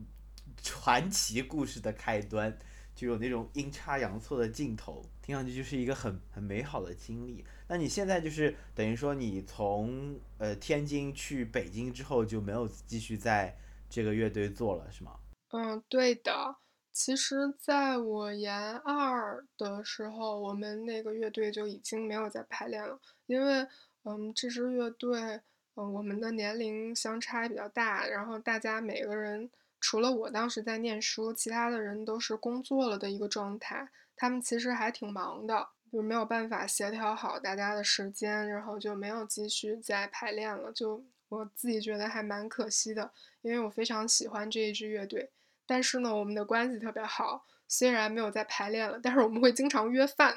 [0.61, 2.57] 传奇故事的开端，
[2.95, 7.45] 就有那种阴差阳错的镜头，听上去就是一个很很美好的经历。
[7.67, 13.57] 那你现在就是等于说你从呃天津去北京之后就没有继续在
[13.89, 15.19] 这个乐队做了，是吗？
[15.51, 16.57] 嗯，对的。
[16.91, 23.65] 其实，在我研二的时候，我们那个乐队就已经没有在排练了，因为，
[24.03, 25.39] 嗯，这支乐队，
[25.75, 45.29] 嗯，我们的年龄相差比较大，然后大家每个人，除了我当时在念书，其他的人都是工作了的一个状态，他们其实还挺忙的，就没有办法协调好大家的时间，然后就没有继续再排练了，就我自己觉得还蛮可惜的，因为我非常喜欢这一支乐队。
[45.65, 50.35] 但是呢，我们的关系特别好，虽然没有在排练了，但是我们会经常约饭。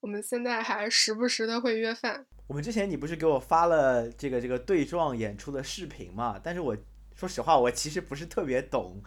[0.00, 2.26] 我们现在还时不时的会约饭。
[2.46, 6.40] 我们之前你不是给我发了这个这个对撞演出的视频嘛？
[6.42, 6.76] 但是我
[7.14, 9.02] 说实话，我其实不是特别懂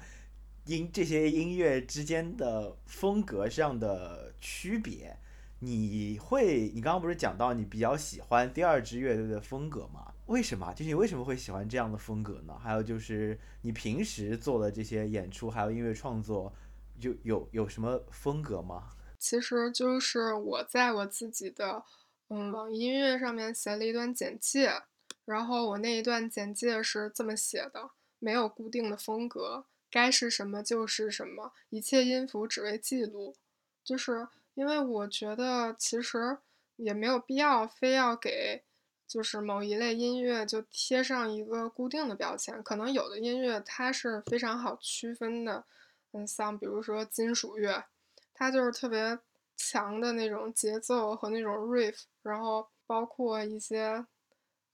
[0.66, 5.18] 音这些音乐之间的风格上的区别。
[5.60, 10.14] 你会，你刚刚不是讲到你比较喜欢第二支乐队的风格吗？
[10.28, 10.72] 为什么？
[10.74, 12.54] 就是你为什么会喜欢这样的风格呢？
[12.62, 16.54] 还有就是你平时做的这些演出，还有音乐创作，
[17.00, 18.90] 就有有什么风格吗？
[19.24, 21.86] 其实就是我在我自己的
[22.28, 24.84] 嗯网易音乐上面写了一段简介，
[25.24, 33.38] 然后我那一段简介是这么写的：没有固定的风格，该是什么就是什么，一切音符只为记录。
[33.82, 36.40] 就是因为我觉得其实
[36.76, 38.64] 也没有必要非要给。
[39.06, 45.66] 就是某一类音乐就贴上一个固定的标签，可能有的音乐它是非常好区分的，
[46.14, 47.86] 嗯，像比如说金属乐，
[48.34, 49.18] 它就是特别
[49.56, 54.06] 强的那种节奏和那种 riff，然后包括一些，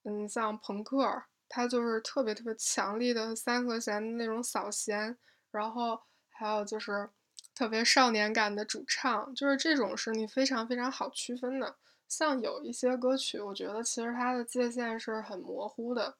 [0.03, 5.17] 嗯，像朋克，它就是特别特别强力的三和弦的那种扫弦，
[5.51, 7.09] 然后还有就是
[7.53, 11.75] 特别少年感的主唱，就是这种是你非常非常好区分的。
[12.07, 16.15] 像有一些歌曲，我觉得其实它的界限是很模糊的，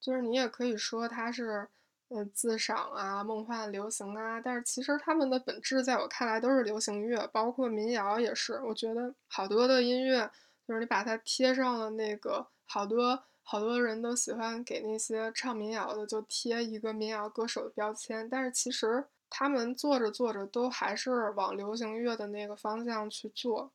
[0.00, 1.68] 就是你也可以说它是
[2.08, 8.60] 呃自赏啊、梦幻流行啊，但是其实他们的本质在我看来都是流行乐，包括民谣也是。
[8.62, 10.30] 我觉得好多的音乐，
[10.66, 23.70] 就是你把它贴上了那个好多好多人都喜欢给那些唱民谣的就贴一个民谣歌手的标签，但是其实他们做着做着都还是往流行乐的那个方向去做。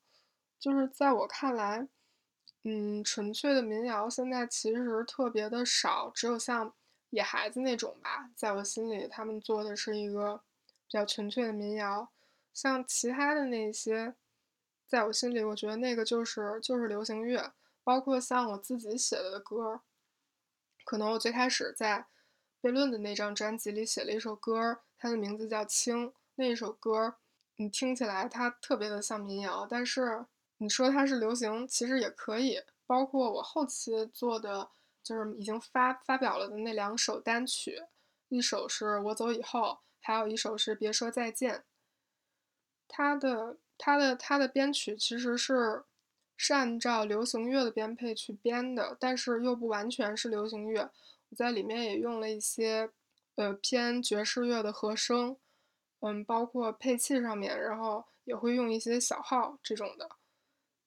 [0.60, 1.88] 就是在我看来，
[2.63, 6.74] 嗯，纯粹的民谣现在其实特别的少，只有像
[7.13, 10.41] 野孩子那种吧，在我心里，他们做的是一个
[10.88, 12.10] 比较纯粹的民谣。
[12.52, 14.15] 像其他的那些，
[14.88, 17.54] 在我心里，我觉得那个就是就是流行乐。
[17.84, 19.82] 包括像我自己写的歌，
[20.84, 22.08] 可能我最开始在
[22.62, 27.15] 悖论的那张专辑里写了一首歌，它的名字叫《青》，那一首歌，
[27.58, 30.26] 你听起来它特别的像民谣，但是。
[30.58, 32.62] 你说它是流行，其实也可以。
[32.86, 34.69] 包括我后期做的，
[35.03, 37.83] 就是已经发发表了的那两首单曲，
[38.29, 41.65] 一首是我走以后，还有一首是别说再见。
[42.87, 45.83] 它的它的它的编曲其实是
[46.37, 50.91] 是按照流行乐的编配去编的，但是又不完全是流行乐。
[51.29, 52.91] 我在里面也用了一些
[53.35, 55.37] 呃偏爵士乐的和声，
[55.99, 60.09] 嗯，包括配器上面，然后也会用一些小号这种的。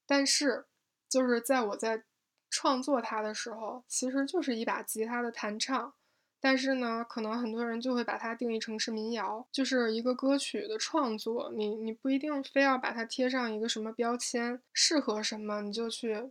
[0.06, 0.66] 但是，
[1.08, 2.04] 就是在我在
[2.50, 5.92] 创作它的时候，其实就是一把吉他的弹唱。
[6.38, 11.50] 但是呢，可能很多人就会把它定义成是民谣，就是一个歌曲的创作。
[11.54, 16.30] 你你不一定非要把它贴上一个什么标签，适合什么你就去，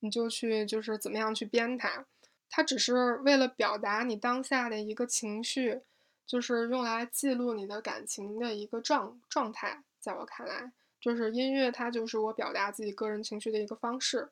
[0.00, 2.06] 你就去就是怎么样去编它。
[2.48, 5.82] 它只是为了表达你当下的一个情绪，
[6.24, 9.82] 就是用来记录你的感情的一个状状态。
[10.00, 10.72] 在我看来。
[10.98, 14.30] 就是音乐，它就是我表达自己个人情绪的一个方式。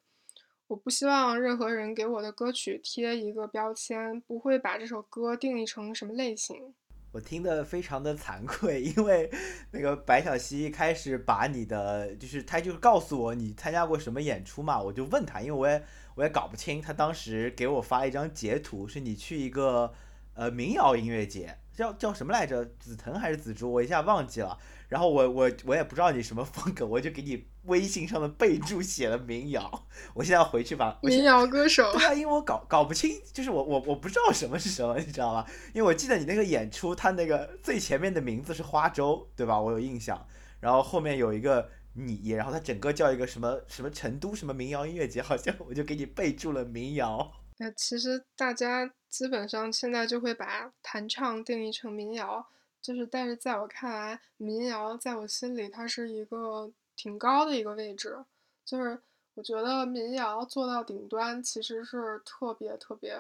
[0.66, 6.72] 我不希望任何人给我的歌曲贴一个标签，不会把这首歌定义成什么类型。
[7.12, 9.30] 我听得非常的惭愧， 因为
[9.70, 15.84] 那个白小溪开始把你的，就是他就是告诉我你参加过什么演出嘛，我就问他，因为我也
[16.16, 16.80] 我也搞不清。
[16.80, 19.92] 他当时给我发一张截图，是你去一个
[20.34, 22.64] 呃民谣音乐节，叫叫什么来着？
[22.80, 23.70] 紫藤还是紫竹？
[23.70, 24.58] 我一下忘记了。
[24.94, 29.88] 然后我我我也不知道你什么风格，我就给你微信上的备注写了民谣。
[30.14, 31.92] 我现在回去把民谣歌手。
[31.94, 35.44] 对啊，因为我搞搞不清，就是我我我不知道什么是什么，你知道吧？
[35.72, 39.60] 因为我记得你那个演出，他那个最前面的名字是花粥，对吧？
[39.60, 40.24] 我有印象。
[40.60, 47.32] 然后后面有一个你，然后他整个叫一个什么什么成都什么民谣音乐节，好像我就给你备注了民谣。
[47.58, 52.46] 那其实大家基本上现在就会把弹唱定义成民谣。
[52.84, 58.22] 就是，但是在我看来，民谣在我心里它是一个挺高的一个位置。
[58.62, 59.00] 就是
[59.32, 63.16] 我觉得民谣做到顶端其实是特别特别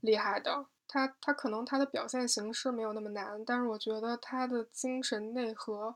[0.00, 0.66] 厉害的。
[0.88, 5.94] 它它可能它的表现形式没有那么难，但是我觉得它的精神内核，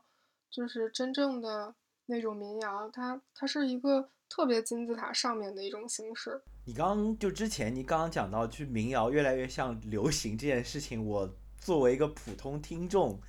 [0.49, 6.41] 就是真正的那种民谣，它它是一个特别金字塔上面的一种形式。
[6.65, 11.29] 你刚就之前你刚刚讲到，去民谣越来越像流行这件事情，我。
[11.61, 13.21] 作为一个普通听众，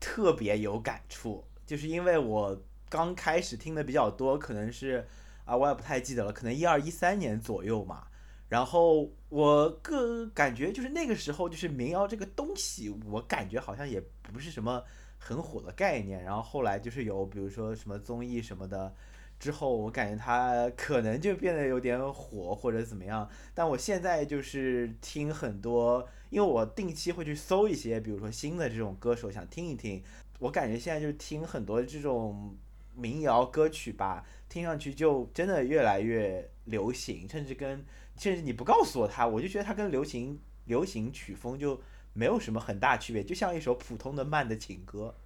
[0.00, 5.06] 特别有感触，就是因为我刚开始听的比较多，可能是
[5.44, 8.06] 啊，我也不太记得了，可能一二一三年左右嘛。
[8.48, 14.82] 然后我个感觉就是那个时候，就是民谣这个东西，我感觉好像也不是什么
[15.18, 16.22] 很火的概念。
[16.22, 18.94] 然后后来就是有，比如说什么综艺什么的。
[19.42, 30.00] 之后我感觉他可能就变得有点火或者怎么样，但我现在就是听很多，因为我定期会去搜一些，比如说新的这种歌手，想听一听。
[30.38, 32.56] 我感觉现在就听很多这种
[32.94, 37.84] 民谣歌曲吧，听上去就真的越来越流行，甚至跟
[38.16, 41.80] 甚至你不告诉我它，我就觉得它跟流行流行曲风就
[42.12, 45.16] 没有什么很大区别，就像一首普通的慢的情歌。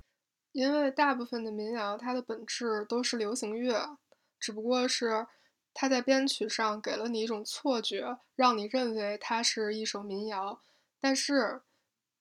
[0.52, 3.98] 因为大部分的民谣它的本质都是流行乐。
[4.38, 5.26] 只不过是，
[5.74, 10.60] 它在编曲上给了你一种错觉，让你认为它是一首民谣。
[11.00, 11.62] 但是，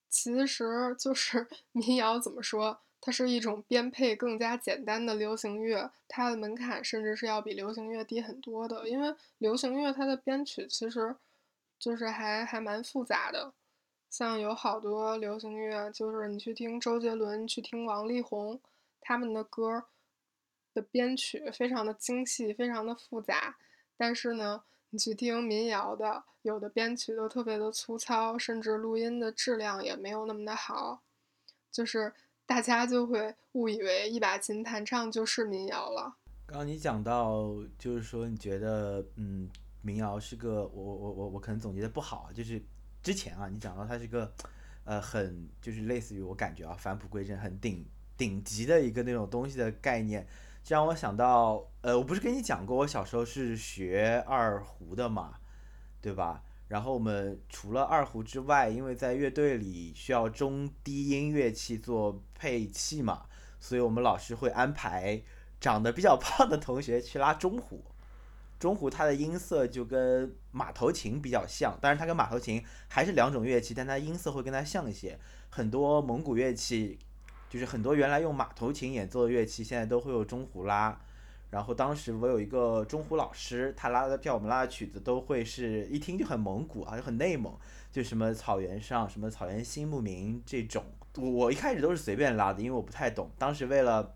[0.09, 2.79] 其实就是 民谣怎么说？
[3.01, 8.89] 它是一种编配更加简单的流行乐，它的门槛甚至是要比流行乐低很多的。
[8.89, 11.15] 因为流行乐它的编曲其实，
[11.77, 13.53] 就是还还蛮复杂的。
[14.09, 18.59] 像有好多流行乐，就是你去听周杰伦，去听王力宏，
[18.99, 19.85] 他们的歌。
[20.75, 23.55] 的编曲非常的精细，非常的复杂，
[23.97, 24.61] 但是呢，
[24.91, 31.01] 你去听民谣的，有的编曲都特别的粗糙，甚至录音的质量也没有那么的好，
[31.71, 32.13] 就是
[32.45, 36.17] 大家就会误以为一把琴弹唱就是民谣了。
[36.45, 39.49] 刚刚你讲到，就是说你觉得，嗯，
[39.81, 42.61] 民谣是个，我我我我可能总结的不好，就是
[43.01, 44.31] 之前啊，你讲到它是个
[44.83, 47.83] 呃，很就是类似于我感觉啊，返璞归真，很顶
[48.15, 50.27] 顶级的一个那种东西的概念，
[50.65, 55.35] 这让我想到，呃，我不是跟你讲过，我小时候是学二胡的嘛，
[56.01, 56.41] 对吧？
[56.69, 63.27] 然后我们除了二胡之外，因为在乐队里需要中低音乐器做配器嘛，
[63.59, 65.21] 所以我们老师会安排
[65.61, 67.85] 长得比较胖的同学去拉中胡。
[68.57, 75.19] 中胡它的音色就跟马头琴比较像，当然它跟马头琴还是两种乐器，但它音色会跟它像一些。
[75.51, 76.97] 很多蒙古乐器，
[77.49, 80.99] 就是很多原来用马头琴演奏的乐器，现在都会有中胡拉。
[81.51, 87.55] 然后当时我有一个中胡老师，他拉的叫我们拉的曲子都会是一听就很蒙古啊，就很内蒙，
[87.91, 90.83] 就什么草原上什么草原新牧民这种。
[91.15, 93.31] 我我一开始都是随便拉的，因为我不太懂。
[93.37, 94.15] 当时为了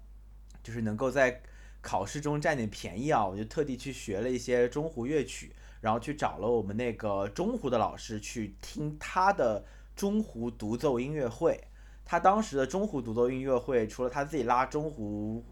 [0.62, 1.42] 就是能够在
[1.82, 9.64] 考试中占点便宜啊，我就特地去学了一些中胡乐曲，然后去找了我们那个中胡的老师去听他的
[9.96, 11.64] 中胡独奏音乐会。
[12.10, 15.46] 他当时的中胡独奏音乐会，除了他自己拉中胡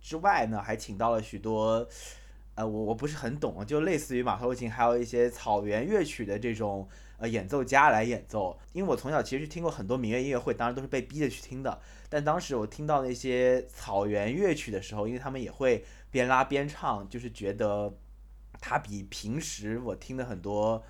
[0.00, 1.86] 之外呢，还请到了许多，
[2.54, 6.88] 呃，我我不是很懂，就类似于马头琴，还有一些草原乐曲的这种
[7.18, 8.58] 呃演奏家来演奏。
[8.72, 11.78] 因为我从小其实听过很多民乐音乐会，当然都是被逼着去听的。
[12.08, 17.92] 但当时我听到那些草原乐曲的时候，因为他们也会边拉边唱，就是觉得
[18.58, 20.82] 它比平时我听的很多，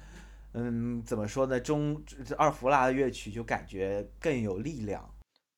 [0.53, 2.03] 嗯，怎么说呢，中
[2.37, 5.15] 二胡拉的乐曲就感觉更有力量。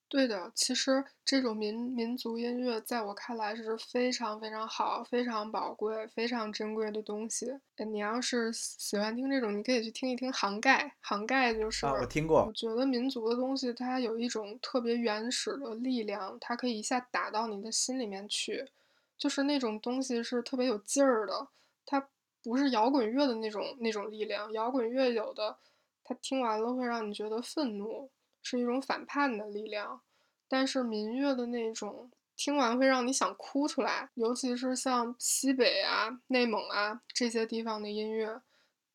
[0.08, 7.50] 对的，其实这种民民族音乐在我看来是非常非常好、非常宝贵、非常珍贵的东西。
[7.90, 10.94] 你要是喜欢听这种，你可以去听一听杭盖。
[11.00, 12.44] 杭盖就是啊，我听过。
[12.44, 18.68] 我觉得民族的东西它有一种特别原始的力量，它可以一下打到你的心里面去，
[19.16, 21.48] 就是那种东西是特别有劲儿的。
[21.86, 22.06] 它
[22.42, 25.58] 不是摇滚乐的那种那种力量，摇滚乐有的，
[26.02, 28.10] 它听完了会让你觉得愤怒。
[28.44, 30.00] 是一种反叛的力量，
[30.48, 38.42] 但是民乐的那种听完会让你想哭出来，尤其是像西北啊、内蒙啊这些地方的音乐，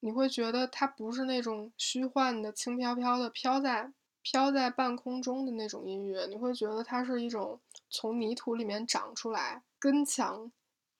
[0.02, 10.52] 你会觉得它不是那种虚幻的、轻飘飘的飘在飘在半空中的那种音乐，你会觉得它是一种从泥土里面长出来、根强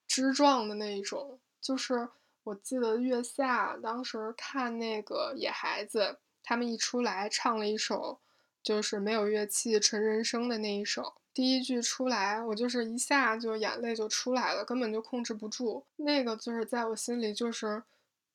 [0.08, 1.38] 枝壮的那一种。
[1.60, 2.08] 就是
[2.48, 8.20] 我记得月下当时看那个野孩子，他们一出来唱了一首。
[8.64, 15.86] 就是没有乐器纯人声的那一首，第一句出来，我就是一下就眼泪就出来了，根本就控制不住。
[15.96, 17.82] 那个就是在我心里就是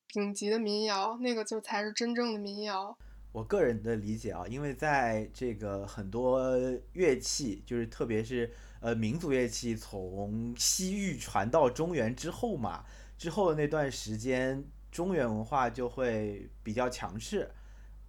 [0.07, 2.97] 顶级的民谣，那个就才是真正的民谣。
[3.31, 6.49] 我个人的理解啊，因为在这个很多
[6.93, 8.51] 乐器，就是特别是
[8.81, 12.83] 呃民族乐器从西域传到中原之后嘛，
[13.17, 17.51] 之后的那段时间，中原文化就会比较强势。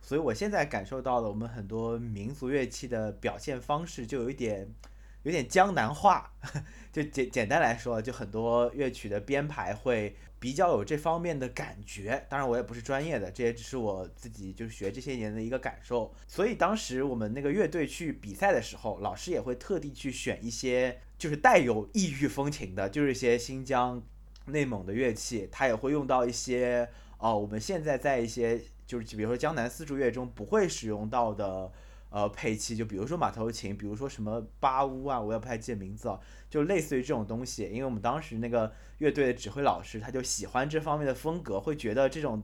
[0.01, 4.69] 所以，我现在感受到了我们很多民族乐器的表现方式，就有一点，
[5.23, 6.31] 有点江南话。
[6.93, 12.27] 就简简单来说，就很多乐曲的编排会比较有这方面的感觉。
[12.29, 16.15] 当然，我也不是专业的，这也只是我自己就是学这些年的一个感受。
[16.29, 24.03] 所以，当时我们那个乐队去比赛的时候，老师也会特地去选一些就是带有异域风情的，就是一些新疆、
[24.47, 26.89] 内蒙的乐器，它也会用到一些
[27.19, 28.61] 哦，我们现在在一些。
[28.87, 31.73] 就是比如说江南丝竹乐中不会使用到的，
[32.11, 36.21] 呃，配器，就比如说马头琴，比如说什么巴乌啊，我也不太记得名字啊，
[36.51, 37.63] 就类似于这种东西。
[37.65, 42.43] 因为我们当时那个乐队的指挥老师他就喜欢这方面的风格，会觉得这种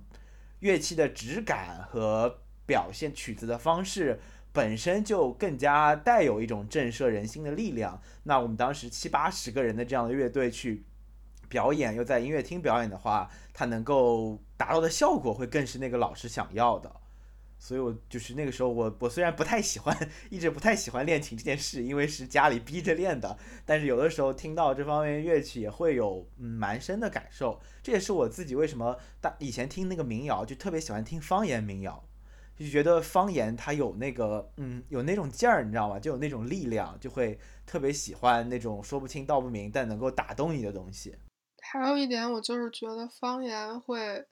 [0.60, 4.18] 乐器的质感和表现曲子的方式
[4.50, 8.00] 本身就更加带有一种震慑人心的力量。
[8.22, 10.84] 那我们当时七八十个人的这样的乐队去。
[11.50, 16.90] 表演又在音乐厅表演的话，他能够达到的效果会更是那个老师想要的。
[17.58, 19.94] 所以，我就是那个时候，我我虽然不太喜欢，
[20.30, 23.36] 一直不太喜欢练琴这件事，因为是家里逼着练的。
[23.66, 27.60] 但是有的时候听到这方面乐曲，也会有嗯蛮深的感受。
[27.82, 32.02] 这也是我自己为什么大以前听那个民谣，就特别喜欢听方言民谣，
[32.56, 36.00] 就觉得方言它有那个嗯有那种劲儿，你知道吗？
[36.00, 41.14] 就有那种力量，就会特别喜欢那种说不清道不明但能够打动你的东西。
[41.72, 44.26] 还有一点，我就是觉得方言会，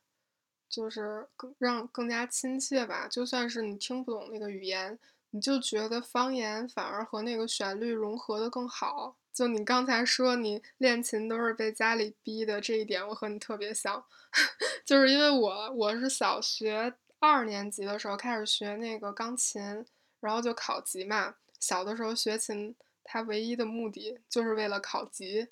[0.68, 3.06] 就是更让更加亲切吧。
[3.06, 4.98] 就算是你听不懂那个语言，
[5.30, 9.16] 你就觉得方言反而和那个旋律融合的更好。
[9.32, 14.04] 就你刚才说你练琴都是被家里逼的这一点，我和你特别像。
[14.84, 19.86] 就是因为我我是小学二年级的时候开始学那个钢琴，
[20.18, 21.36] 然后就考级嘛。
[21.60, 22.74] 小的时候学琴，
[23.04, 25.46] 它唯一的目的就是为了考级。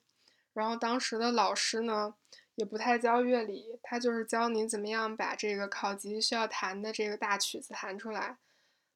[0.57, 2.15] 然后当时的老师呢，
[2.55, 8.39] 也不太教乐理，他就是教你怎么样把这个考级需要弹的这个大曲子弹出来。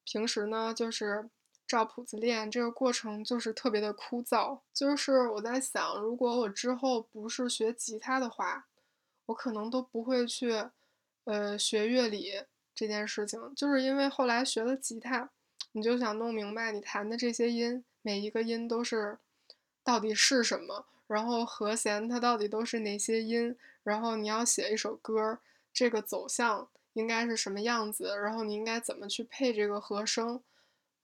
[0.05, 1.29] 平时呢就是
[1.67, 4.61] 照谱子练，这个过程就是特别的枯燥。
[4.73, 8.67] 就是我在想，如果我之后不是学吉他的话，
[9.27, 10.65] 我可能都不会去，
[11.25, 12.45] 呃，学乐理
[12.75, 15.29] 这件事情，就是因为后来学了吉他，
[15.73, 19.19] 你就想弄明白你弹的这些音，每一个音都是
[19.85, 25.41] 到底是什么，然后和弦它到底都是哪些音，然后你要写一首歌，
[25.73, 30.41] 这个走向应该是什么样子，然后你应该怎么去配这个和声，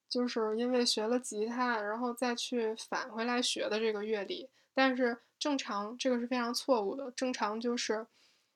[0.08, 8.06] 就是因为学了吉他，然后再去返回来学的这个乐理，但是正常这个是非常错误的，正常就是。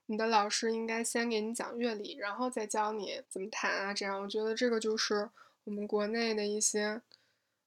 [0.06, 3.94] 你的老师应该先给你讲乐理，然后再教你怎么弹啊。
[3.94, 5.30] 这样，我觉得这个就是
[5.62, 7.00] 我们国内的一些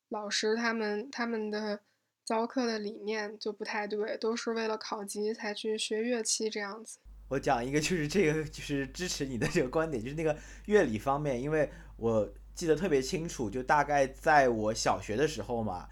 [0.10, 1.80] 老师他们他们的
[2.26, 7.00] 教课的理念就不太对，都是为了考级才去学乐器这样子。
[7.28, 15.88] 我讲一个，就是这个，就是支持你的这个观点，就是那个乐理方面，因为我记得特别清楚，就大概在我小学的时候嘛。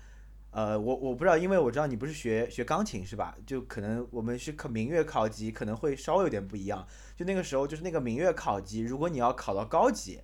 [0.54, 3.34] 呃，我我不知道，因为我知道你不是学学钢琴是吧？
[3.48, 6.86] 就可能我们是考民乐考级，可能会稍微有点不一样。
[7.16, 10.20] 就那个时候，就是那个民乐考级，如果你要考到高级，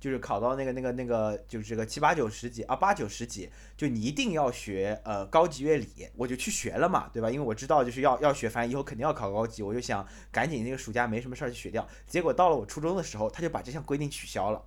[0.00, 6.08] 就是考到那个那个那个，就是这个七八九十级啊，八九十级，就你一定要学呃高级乐理。
[6.16, 7.30] 我就去学了嘛，对吧？
[7.30, 11.86] 因为我知道就是要要学，反正以后肯定要考高级，我就想赶紧那个暑假没什么事儿去学掉。
[12.06, 14.62] 结果到了我初中的时候，他就把这项规定取消了，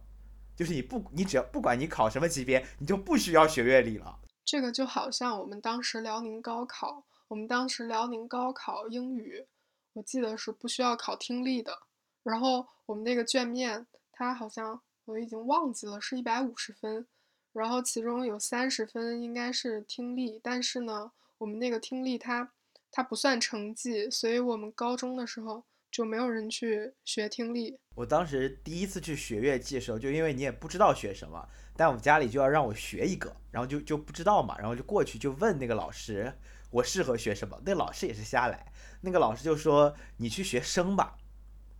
[0.55, 4.19] 就是你不你只要不管你考什么级别，你就不需要学乐理了。
[4.43, 9.47] 这个就好像我们当时辽宁高考，我们当时辽宁高考英语，
[9.93, 11.77] 我记得是不需要考听力的。
[12.23, 17.05] 然后我们那个卷面，它好像我已经忘记了，是一百五十分，
[17.53, 22.51] 然后其中有三十分应该是听力，但是呢，我们那个听力它
[22.91, 27.79] 它不算成绩，所以我们高中的时候就没有人去学听力。
[27.95, 31.47] 我当时第一次去学乐器的时候，就因为你也不知道学什么。
[31.75, 36.31] 但我们家里就要让我学一个，然后就就不知道嘛，然后就过去就问那个老师，
[36.69, 37.59] 我适合学什么？
[37.65, 38.71] 那老师也是瞎来，
[39.01, 41.17] 那个老师就说你去学声吧。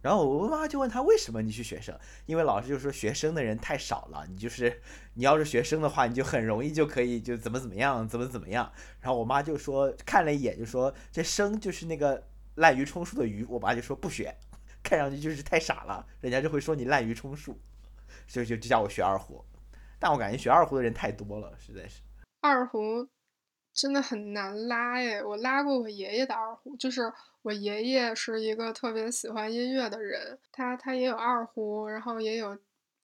[0.01, 1.97] 然后我妈妈就问他为什么你去学声？
[2.25, 4.81] 因为老师就说学声的人太少了，你就是
[5.13, 8.71] 你要是学声的话，你就很容易就可以就怎么怎么样，怎么怎么样。
[8.99, 14.35] 然后我妈就说看了一眼就说这声就是那个滥竽充数的竽，我妈就说不学，
[14.81, 17.59] 看上去就是太傻了，人家就会说你滥竽充数，
[18.27, 19.43] 所以就就叫我学二胡。
[19.99, 22.01] 但我感觉学二胡的人太多了，实在是。
[22.41, 23.07] 二胡
[23.73, 27.11] 真的很难拉耶，我拉过我爷爷的二胡，就是
[27.41, 32.57] 我爷爷是一个特别喜欢音乐的人，他他也有二胡，然后也有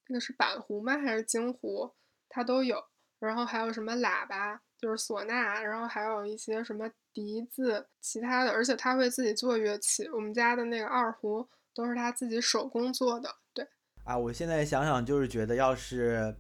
[0.07, 0.97] 那个是板胡吗？
[0.97, 1.89] 还是京胡？
[2.27, 2.83] 他都有，
[3.19, 13.33] 然后还有什么喇叭，就是唢呐，然后还有一些什么笛子，其他的，而且他会自己做乐器，我们家的那个二胡都是他自己手工做的。
[13.53, 13.65] 对
[14.03, 16.35] 啊，我现在想想就是觉得要是。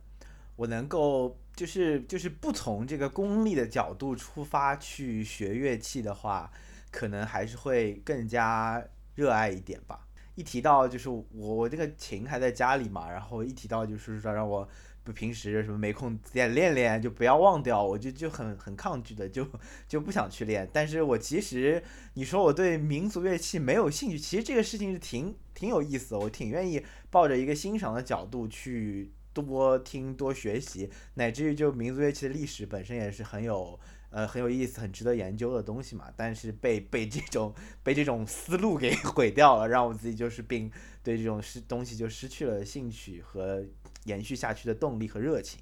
[0.57, 6.51] 我能够就是就是不从这个功利的角度出发去学乐器的话，
[6.91, 8.83] 可能还是会更加
[9.15, 10.05] 热爱一点吧。
[10.35, 14.67] 一提到就是我我这个琴还在家里嘛，然后一提到就是说让我
[15.03, 19.47] 不平时什么没空练练练，就不要忘掉，我就就很很抗拒的，就
[19.87, 20.67] 就不想去练。
[20.73, 21.83] 但是我其实
[22.15, 29.11] 你说我对民族乐器没有兴趣，其实这个事情是挺挺有意思的，我挺愿意抱着一个欣赏的角度去。
[29.45, 33.79] 多听多学习，乃至于就民族乐器的历史本身也是很有
[34.09, 36.11] 呃很有意思、很值得研究的东西嘛。
[36.15, 40.71] 但是被被这种被这种思路给 毁掉了，让我自己就是并
[41.03, 43.63] 对这种失东西就失去了兴趣和
[44.05, 45.59] 延续下去的动力和热情。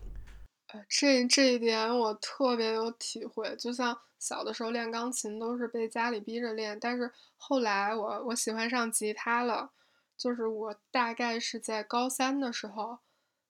[0.73, 3.55] 呃，这这一点我特别有体会。
[3.55, 9.71] 就像小的时候练钢琴都是被家里逼着练，但是后来我我喜欢上吉他了，
[10.17, 12.97] 就是我大概是在高三的时候。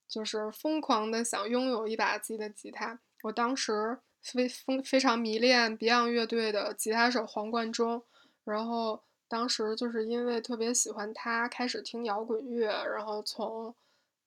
[0.07, 2.99] 就是疯狂的想拥有一把自己的吉他。
[3.23, 8.03] 我当时非非非常迷恋 Beyond 乐队的吉他手黄贯中，
[8.43, 13.73] 然后当时就是因为特别喜欢他，开始听摇滚乐，然后从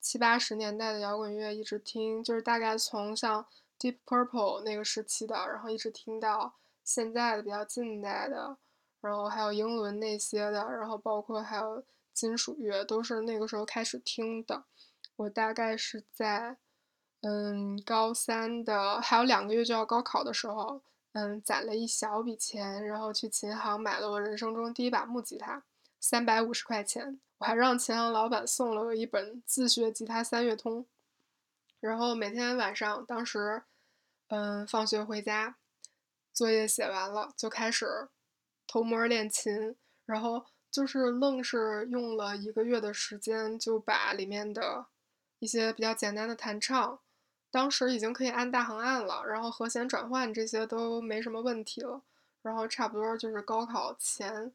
[0.01, 3.47] 七八十年代的摇滚乐一直听，就是大概从像
[3.79, 6.55] Deep Purple 那个时期的，然后一直听到
[6.85, 8.57] 现在的比较近代的，
[9.01, 14.65] 然后还有英伦那些的，然后包括还有金属乐，都是那个时候开始听的。
[15.19, 16.57] 我大概是在，
[17.23, 25.65] 嗯，高三的还有两个月就要高考的时候，嗯，攒了一小笔钱，然后去琴行买了我人生中第一把木吉他，
[25.99, 27.19] 三百五十块钱。
[27.39, 30.87] 我还让琴行老板送了我一本自学吉他三月通。
[31.81, 33.65] 然后每天晚上，当时，
[34.29, 35.57] 嗯，放学回家，
[36.33, 38.09] 作业写完了就开始
[38.69, 39.75] 偷摸练琴，
[40.07, 44.87] 然后就是愣是用了一个月的时间就把里面的。
[45.39, 46.99] 一些比较简单的弹唱，
[47.51, 52.03] 当时已经可以按大横按了，然后和弦转换这些都没什么问题了。
[52.41, 54.53] 然后差不多就是高考前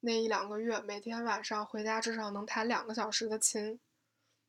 [0.00, 3.78] 那一两个月，每天晚上回家至少能弹两个小时的琴。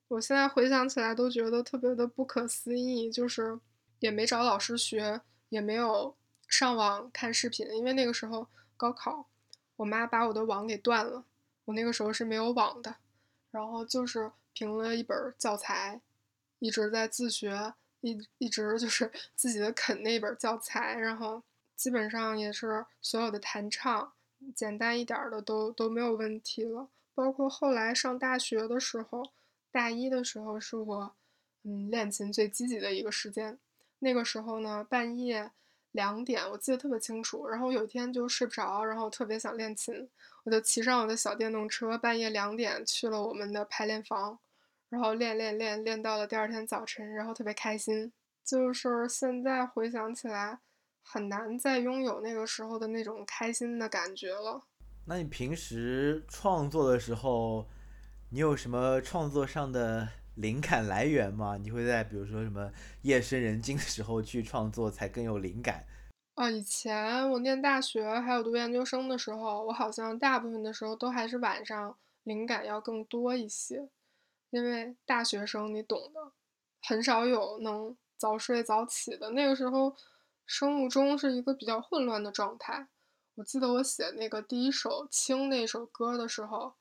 [0.07, 3.59] 我现在回想起来都觉得特别的不可思议，就是
[3.99, 6.15] 也没找老师学，也没有
[6.47, 9.29] 上网看视频，因为那个时候高考，
[9.77, 11.23] 我妈把我的网给断了，
[11.65, 12.95] 我那个时候是没有网的，
[13.51, 14.31] 然后就是
[14.61, 15.99] 凭了一本教材，
[16.59, 21.41] 一直在自学，一一直就是 自己的啃那本教材，然后
[21.75, 24.13] 基本上也是所有的弹唱，
[24.55, 29.31] 简单一点的都都没有问题了，包括后来上大学的时候。
[29.71, 31.15] 大一的时候是我，
[31.63, 33.57] 嗯，练琴最积极的一个时间。
[33.99, 35.49] 那个时候呢，半夜
[35.91, 37.47] 两点，我记得特别清楚。
[37.47, 40.09] 然后有一天就睡不着，然后特别想练琴，
[40.43, 44.37] 我就骑上我的小电动车，半夜两点去了我们的排练房，
[44.91, 48.13] 然后练练练练到了第二天早晨，然后特别开心。
[48.45, 50.59] 就是现在回想起来，
[51.01, 54.61] 很难再拥有那个时候的那种开心的感觉了。
[55.07, 57.67] 那你平时创作的时候？
[58.33, 61.57] 你有什么创作上的灵感来源吗？
[61.57, 62.71] 你会在比如说什么
[63.01, 65.85] 夜深人静的时候去创作才更有灵感？
[66.35, 73.89] 啊，以前我念大学还有读研究生的时候，我好像大部分的时候都还是晚上灵感要更多一些，
[74.51, 76.31] 因为大学生你懂的，
[76.83, 79.31] 很少有能早睡早起的。
[79.31, 79.95] 那个时候
[80.45, 82.87] 生物钟是一个比较混乱的状态。
[83.35, 86.75] 我记得我写那个第一首《清》那首歌的时候。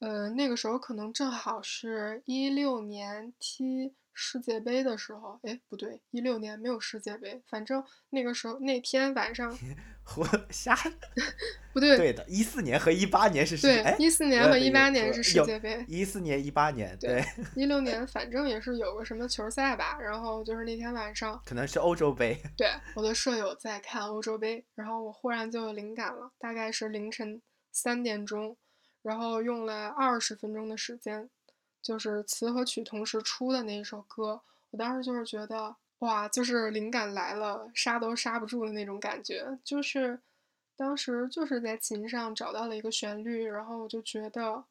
[0.00, 9.56] 呃，那个时候可能正好是一六年七世界杯的时候，哎，不对，一六年没有世界杯，反正那个时候那天晚上，
[10.16, 10.76] 我瞎，
[11.72, 27.40] 不对，对的，一四年和一八年是世界，对，一四年和一八年是世界杯，一四年一八年，对，一六年反正也是有个什么球赛吧，然后就是那天晚上，可能是欧洲杯，对，我的舍友在看欧洲杯，然后我忽然就有灵感了，大概是凌晨
[27.72, 28.56] 三点钟。
[29.02, 31.30] 然后用了二十分钟的时间，
[31.82, 34.40] 就是词和曲同时出的那一首歌。
[34.70, 39.58] 我当时就是觉得，哇，就是灵感来了，刹都刹不住的那种感觉。
[39.64, 40.20] 就是
[40.76, 44.64] 当时就是在琴上找到了一个旋律，然后我就觉得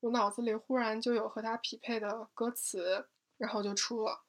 [0.00, 3.06] 我脑子里忽然就有和它匹配的歌词，
[3.38, 4.22] 然后就出了。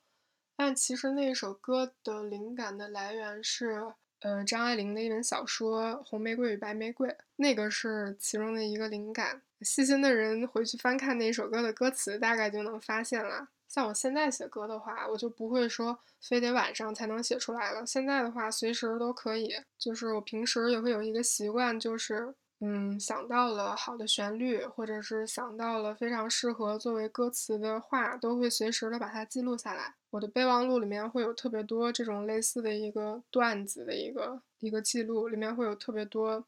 [0.56, 3.94] 但其实那首歌的灵感的来源是。
[4.22, 9.42] 呃，张爱玲的一本小说《红玫瑰与白玫瑰》，那个是其中的一个灵感。
[9.66, 13.49] 细心的人回去翻看那一首歌的歌词，大概就能发现了。
[13.68, 17.86] 像我现在写歌的话，我就不会说非得晚上才能写出来了。
[17.86, 19.55] 现在的话，随时都可以。
[19.78, 22.36] 就是我平时也会有一个习惯，就是。
[22.61, 29.93] 嗯，想到了好的旋律，或者是想到了非常适合作为歌词的话，都会随时的把它记录下来。
[30.11, 36.45] 我的备忘录里面会有特别多这种类似的一个段子的一个一个记录，里面会有特别多，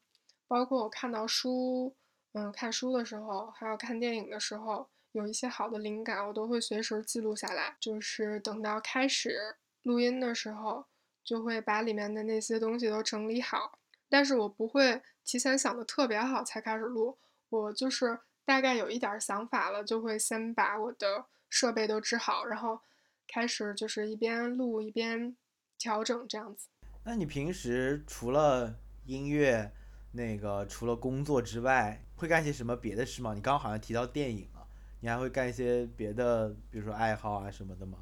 [0.47, 1.93] 包括我看到书，
[2.37, 7.75] 嗯，看书的时候，还有看电影的时候，有一些好的灵感，我都会随时记录下来。
[7.79, 10.85] 就是等到开始录音的时候，
[11.23, 13.79] 就会把里面的那些东西都整理好。
[14.07, 17.17] 但是我不会提前想的特别好才开始录，
[17.49, 22.79] 我就是大概有一点想法了，就会先把我的设备都支好，然后
[23.27, 25.35] 开始就是一边录一边
[25.79, 26.67] 调整这样子。
[27.03, 28.75] 那你平时除了
[29.05, 29.71] 音乐，
[30.11, 33.33] 那个除了工作之外，会干些什么别的事吗？
[33.33, 34.67] 你刚刚好像提到电影了，
[34.99, 37.99] 你还会干一些别的，比如说爱好啊什么的吗？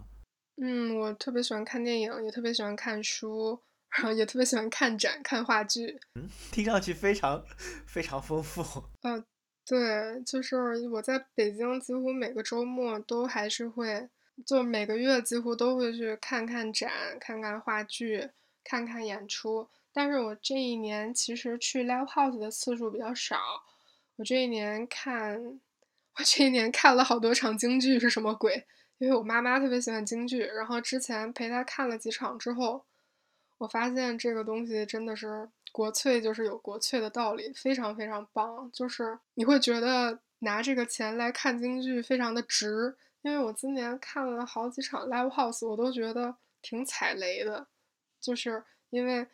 [0.59, 3.61] 嗯，我特别喜欢看电影，也特别喜欢看书。
[3.97, 7.41] 然后也特别喜欢看展、看话剧，嗯，听上去非常
[7.85, 8.61] 非常丰富。
[9.03, 9.23] 嗯，
[9.65, 10.57] 对，就是
[10.89, 14.09] 我在北京，几乎每个周末都还是会，
[14.45, 16.91] 就每个月几乎都会去看看展、
[17.21, 18.31] 看看话剧、
[18.65, 19.69] 看看演出。
[19.93, 23.37] 但是我这一年其实去 live house 的次数比较少。
[24.15, 25.59] 我这一年看，
[26.17, 28.65] 我这一年看了好多场京剧，是什么鬼？
[28.97, 32.85] 因为我妈妈特别喜欢京剧，然后之前陪她看了几场之后。
[33.57, 38.69] 我发现这个东西真的是国粹，就是有国粹的道理，非常非常棒。
[38.73, 47.65] 就是你会觉得拿这个钱来看京剧非常的值，因为我今年看了好几场 live house，我都觉得挺踩雷的，
[48.19, 49.25] 就是因为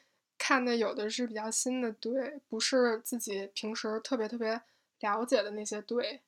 [0.44, 4.60] 看的有的是比较新的队，不是自己平时特别特别
[5.02, 6.22] 了解的那些队。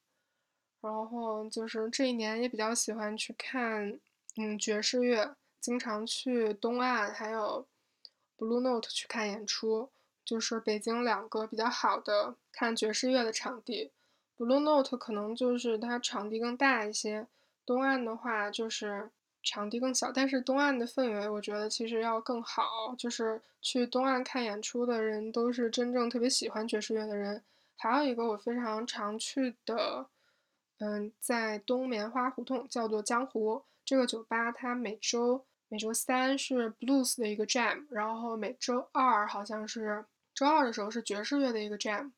[0.82, 4.00] 然后就是这一年也比较喜欢去看，
[4.36, 7.66] 嗯，爵士乐，经常去东岸，还有。
[8.36, 9.90] Blue Note 去看演出，
[10.26, 13.92] 就是北京两个比较好的看爵士乐的场地。
[14.38, 17.28] Blue Note 可能就是它场地更大一些，
[17.66, 19.12] 东岸的话就是
[19.44, 22.96] 场地更小，但是东岸的氛围我觉得其实要更好。
[22.98, 27.44] 就是去东岸看演出的人都是真正特别喜欢爵士乐的人。
[27.76, 30.08] 还有一个我非常常去的，
[30.80, 42.12] 嗯，在东棉花胡同叫做江湖这个酒吧，它每周每周三是 blues 的一个 jam，然后每周二好像是周二的时候是爵士乐的一个 jam。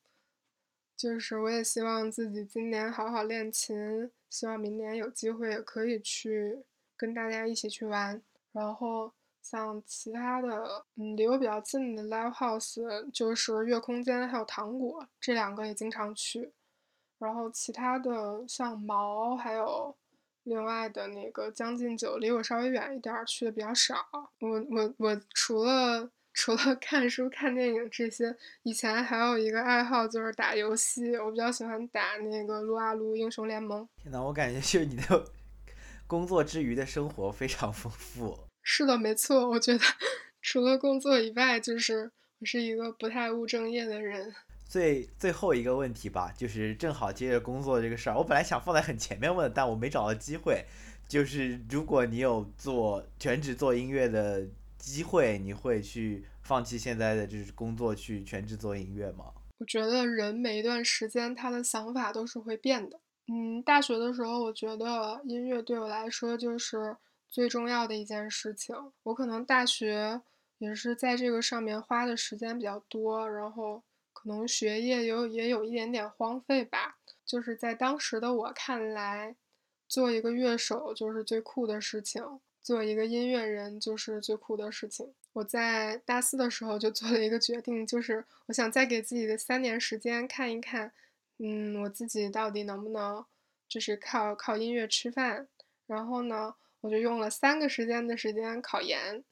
[0.95, 6.59] 就是我也希望自己今年好好练琴，希望明年有机会也可以去
[6.97, 8.21] 跟大家一起去玩。
[8.51, 16.51] 然后像其他的，嗯，离我比较近的 live house 就是月空间还有糖果这两个也经常去。
[17.19, 19.95] 然后其他的像毛还有
[20.43, 23.95] 另外的那个将进酒离我稍微远一点，去的比较少。
[24.39, 26.11] 我我我除了。
[26.37, 31.15] 除了 看书、看电影这些，以前还有一个爱好就是打游戏。
[31.15, 33.87] 我比较喜欢打那个撸啊撸英雄联盟。
[33.95, 35.25] 天呐，我感觉就是你的
[36.07, 38.37] 工作之余的生活非常丰富。
[38.63, 39.49] 是的，没错。
[39.49, 39.79] 我觉得
[40.41, 44.33] 除了工作以外，就是我是一个不太务正业的人。
[44.67, 50.65] 最最后一个问题吧，就是正好接着工作这个事儿，我本来想放在很前面问，但我没找到机会。
[51.07, 54.47] 就是如果你有做全职做音乐的。
[54.77, 59.33] 机会你会去放弃现在的就是工作去全职做音乐吗？
[59.57, 62.99] 我觉得人每一段时间他的想法都是会变的。
[63.27, 66.95] 嗯，大学的时候我觉得音乐对我来说就是
[67.27, 68.75] 最重要的一件事情。
[69.03, 70.21] 我可能大学
[70.59, 73.81] 也是在这个上面花的时间比较多，然后
[74.13, 76.97] 可能学业有也有一点点荒废吧。
[77.25, 79.35] 就是在当时的我看来，
[79.87, 82.39] 做一个乐手就是最酷的事情。
[82.61, 85.13] 做一个音乐人就是最酷的事情。
[85.33, 90.91] 我在大四的时候就做了一个决定，就是我想再给自己的三年时间看一看，
[91.37, 93.25] 嗯，我自己到底能不能
[93.67, 95.47] 就是靠靠音乐吃饭。
[95.85, 99.23] 然后呢，我就用了三个时间的时间考研。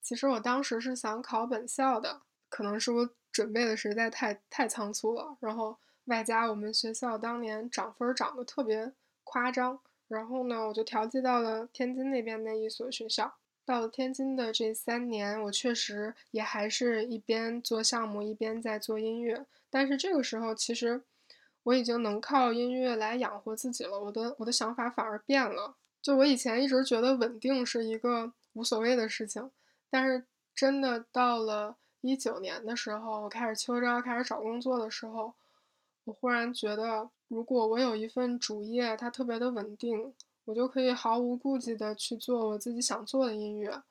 [0.00, 5.76] 其实我当时是想考本校的，可能是我准备的实在太太仓促了，然后
[6.06, 8.92] 外加我们学校当年涨分涨得特别
[9.24, 9.78] 夸张。
[10.08, 13.34] 然后呢，我就调剂到了天津那边那一所学校。
[13.66, 19.44] 到了天津的这三年，我确实也还是一边做项目，一边在做音乐。
[19.68, 21.02] 但是这个时候，其实
[21.68, 24.00] 我已经能靠音乐来养活自己了。
[24.00, 25.76] 我的我的想法反而变了。
[26.00, 29.50] 就我以前一直觉得稳定是一个无所谓的事情，
[29.90, 35.34] 但是真的到了一九年的时候，我开始秋招，开始找工作的时候，
[36.04, 37.10] 我忽然觉得。
[37.28, 40.14] 如果我有一份主业，它特别的稳定，
[40.46, 43.82] 我就可以毫无顾忌的去做我自己想做的音乐。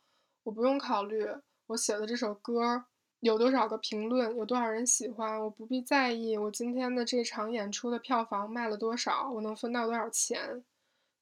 [0.42, 1.28] 我不用考虑
[1.68, 2.86] 我写的这首歌
[3.20, 10.64] 有多少个评论，有多少人喜欢，我不必在意我今天的这场演出的票房卖了多少，我能分到多少钱。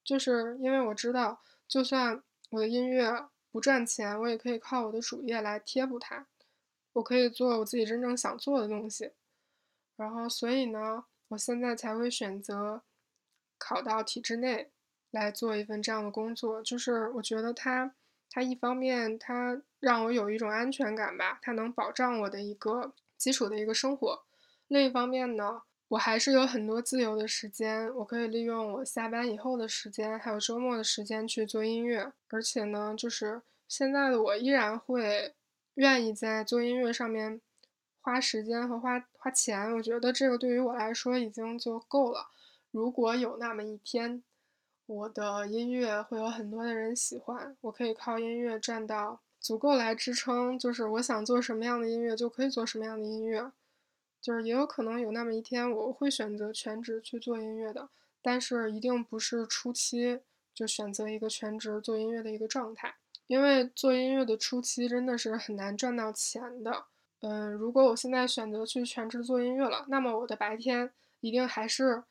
[0.03, 2.21] 就是因为我知道，就算
[2.51, 6.27] 我的音乐不赚钱，我也可以靠我的主业来贴补它。
[6.93, 9.11] 我可以做我自己真正想做的东西。
[9.95, 11.05] 然后，所以呢？
[11.29, 12.83] 我现在才会选择
[13.57, 14.69] 考到体制内
[15.09, 17.95] 来做一份这样的工作，就是我觉得它，
[18.29, 24.23] 它一方面它让我有一种安全感吧，它能保障我的一个基础的一个生活；
[24.67, 32.11] 另一方面呢，我还是有很多自由的时间，我可以利用我下班以后的时间，还有周末的时间去做音乐。
[32.29, 35.33] 而且呢，就是现在的我依然会
[35.75, 37.41] 愿意在做音乐上面。
[38.01, 42.27] 花时间和花花钱，我觉得这个对于我来说已经就够了。
[42.69, 44.21] 如果有那么一天，
[44.87, 53.51] 我的音乐会有很多的人喜欢，我可以靠音乐赚到足够来支撑，就是我想做什么样的音乐就可以做什么样的音乐。
[54.21, 57.89] 就是也有可能有那么一天，我会选择全职去做音乐的，
[58.23, 60.19] 但是一定不是初期
[60.53, 62.95] 就选择一个全职做音乐的一个状态，
[63.27, 66.85] 因为做音乐的初期真的是很难赚到钱的。
[67.21, 72.03] 嗯，如果我现在选择去全职做音乐了，那么我的白天一定还是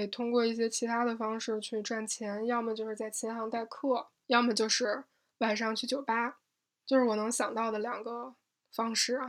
[0.00, 5.04] 得通过一些其他的方式去赚钱，要么就是在琴行代课，要么就是
[5.38, 6.38] 晚上去酒吧，
[6.86, 8.34] 就是我能想到的两个
[8.74, 9.28] 方式啊。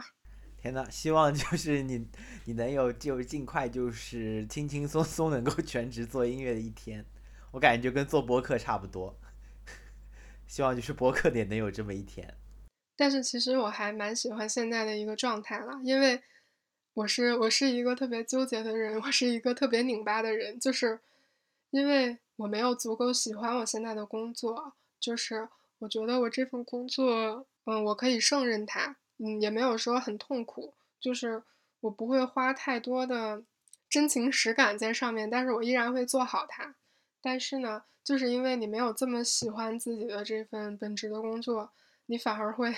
[0.58, 2.08] 天呐，希望就是你，
[2.46, 7.06] 你能有就尽快就是轻轻松松能够全职做音乐的一天，
[7.52, 9.20] 我感觉就跟做播客差不多，
[10.48, 12.34] 希望就是播客也能有这么一天。
[12.96, 16.22] 但是其实我还蛮喜欢现在的一个状态了，因为
[16.96, 21.00] 我是我是一个特别纠结的人，我是一个特别拧巴的人，就是
[21.72, 31.42] 因为我没有足够喜欢我现在的工作，就是我觉得我这份工作，嗯，我可以胜任它，嗯，也没有说很痛苦，就是
[31.82, 33.42] 我不会花太多的
[33.90, 36.76] 真情实感在上面，但是我依然会做好它。
[37.20, 41.72] 但是呢，就是因为你没有这么喜欢自己的这份本职的工作，
[42.06, 42.76] 你反而会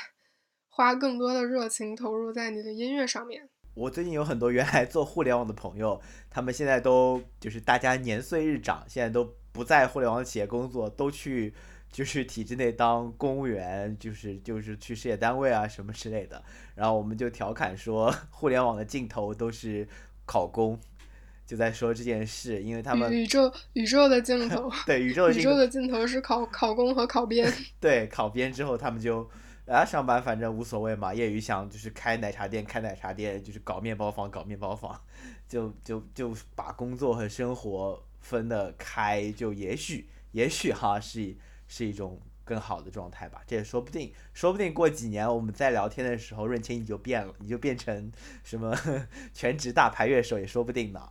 [0.69, 3.49] 花更多的热情投入在你的音乐上面。
[3.75, 11.53] 我最近有很多原来做互联网的朋友，他们现在都就是大家年岁日长，现在都不在互联网企业工作，都去
[11.91, 16.41] 就是体制内当公务员，就是就是去事业单位啊什么之类的。
[16.75, 19.87] 然后我们就调侃说， 互联网的尽头都是
[20.25, 20.79] 考公。
[21.45, 27.47] 就在说这件事，因为他们宇宙宇宙的尽头， 对宇宙宇宙的尽头是考考公和考编。
[27.79, 29.29] 对，考编之后他们就
[29.67, 35.01] 啊上班反正无所谓嘛，业余想就是开奶茶店开奶茶店，就是搞面包房搞面包房，
[35.47, 41.35] 就就就把工作和生活分得开，就也许也许哈是
[41.67, 48.11] 是一种更好的状态吧，这也说不定，说不定过几年我们在聊天的时候，润清你就变了，你就变成
[48.43, 48.75] 什么
[49.33, 51.09] 全职大牌乐手也说不定呢。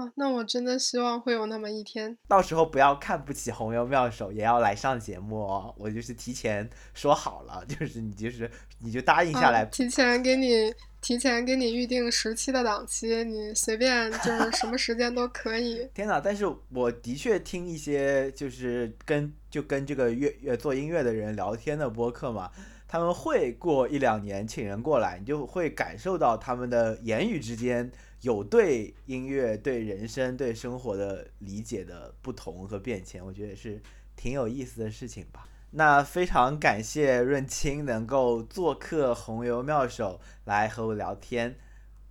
[0.00, 2.16] 啊，那我真的希望会有那么一天。
[2.26, 5.74] 到时候不要看不起红油妙手，也要来上节目哦。
[5.76, 9.66] 我就是提前说好了，就是你就是你就答应下来。
[9.66, 10.72] 提前给你
[11.02, 15.86] 提前给你预定十期的档期，你随便就是什么时间都可以。
[15.92, 16.18] 天哪！
[16.18, 22.50] 但是我的确听一些就是跟就跟这个乐乐做音乐的人聊天的播客嘛，
[22.88, 27.92] 他们会过一两年请人过来，你就会感受到他们的言语之间。
[28.22, 33.80] 有对音乐、对人生、对生活的理解的不同和变迁，我觉得也是
[34.14, 35.48] 挺有意思的事情吧。
[35.70, 41.56] 那非常感谢润清能够做客红油妙手来和我聊天，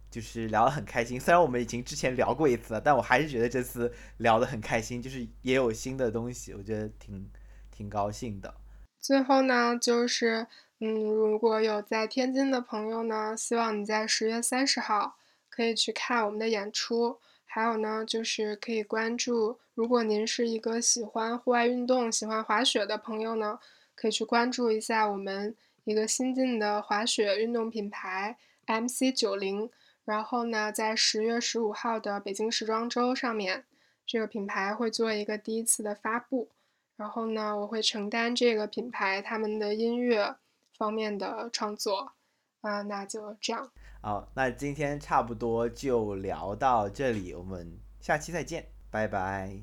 [0.09, 1.19] 就是聊得很开心。
[1.19, 7.29] 虽然我们已经之前聊过一次了，但我还是觉得这次聊得很开心，就是也有新的东西，我觉得挺
[7.69, 8.55] 挺高兴的。
[8.99, 10.47] 最后呢，就是
[10.79, 15.18] 嗯，如果有在天津的朋友呢，希望你在十月三十号。
[15.59, 19.59] 可以去看我们的演出，还有呢，就是可以关注。
[19.73, 23.59] 如果您是一个喜欢户外运动、喜欢滑雪的朋友呢，
[23.93, 25.53] 可以去关注一下我们
[25.83, 28.37] 一个新进的滑雪运动品牌
[28.67, 29.69] MC 九零。
[30.05, 33.65] 然后呢，在十月十五号的北京时装周上面，
[34.05, 36.47] 这个品牌会做一个第一次的发布。
[36.95, 40.37] 然后呢，我会承担这个品牌他们的音乐
[40.77, 42.13] 方面的创作。
[42.61, 43.69] 啊，那就这样。
[44.01, 49.59] 好，那今天差不多就聊到这里，我们下期再见，拜拜。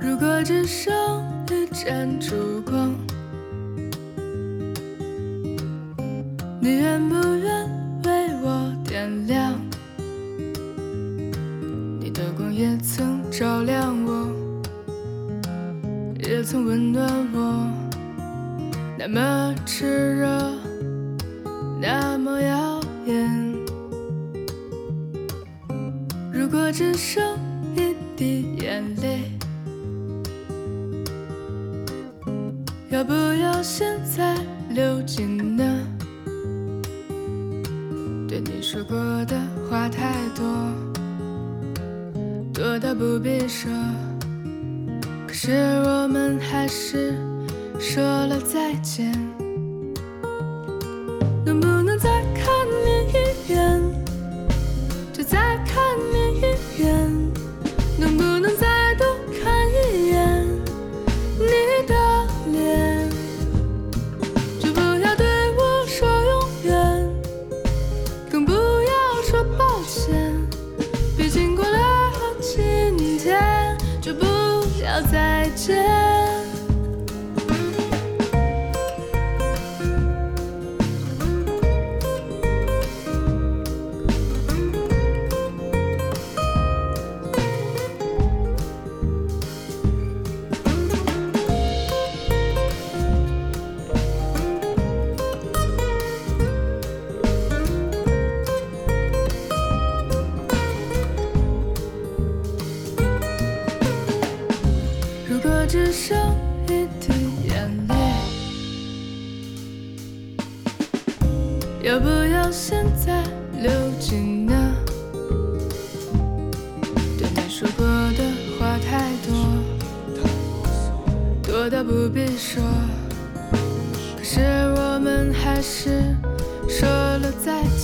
[0.00, 0.94] 如果只剩
[1.48, 3.09] 一盏烛光。
[6.62, 7.66] 你愿不愿
[8.04, 9.58] 为我点亮？
[11.98, 14.28] 你的光也曾照亮我，
[16.18, 17.66] 也曾温暖我，
[18.98, 20.52] 那么炽热，
[21.80, 23.54] 那么耀眼。
[26.30, 27.24] 如果只剩
[27.74, 29.22] 一滴眼泪，
[32.90, 34.36] 要不要现在
[34.68, 35.79] 流尽呢？
[43.00, 43.70] 不必说。
[45.26, 45.52] 可是
[45.86, 47.14] 我们还是
[47.78, 49.29] 说了再见。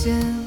[0.07, 0.46] 见。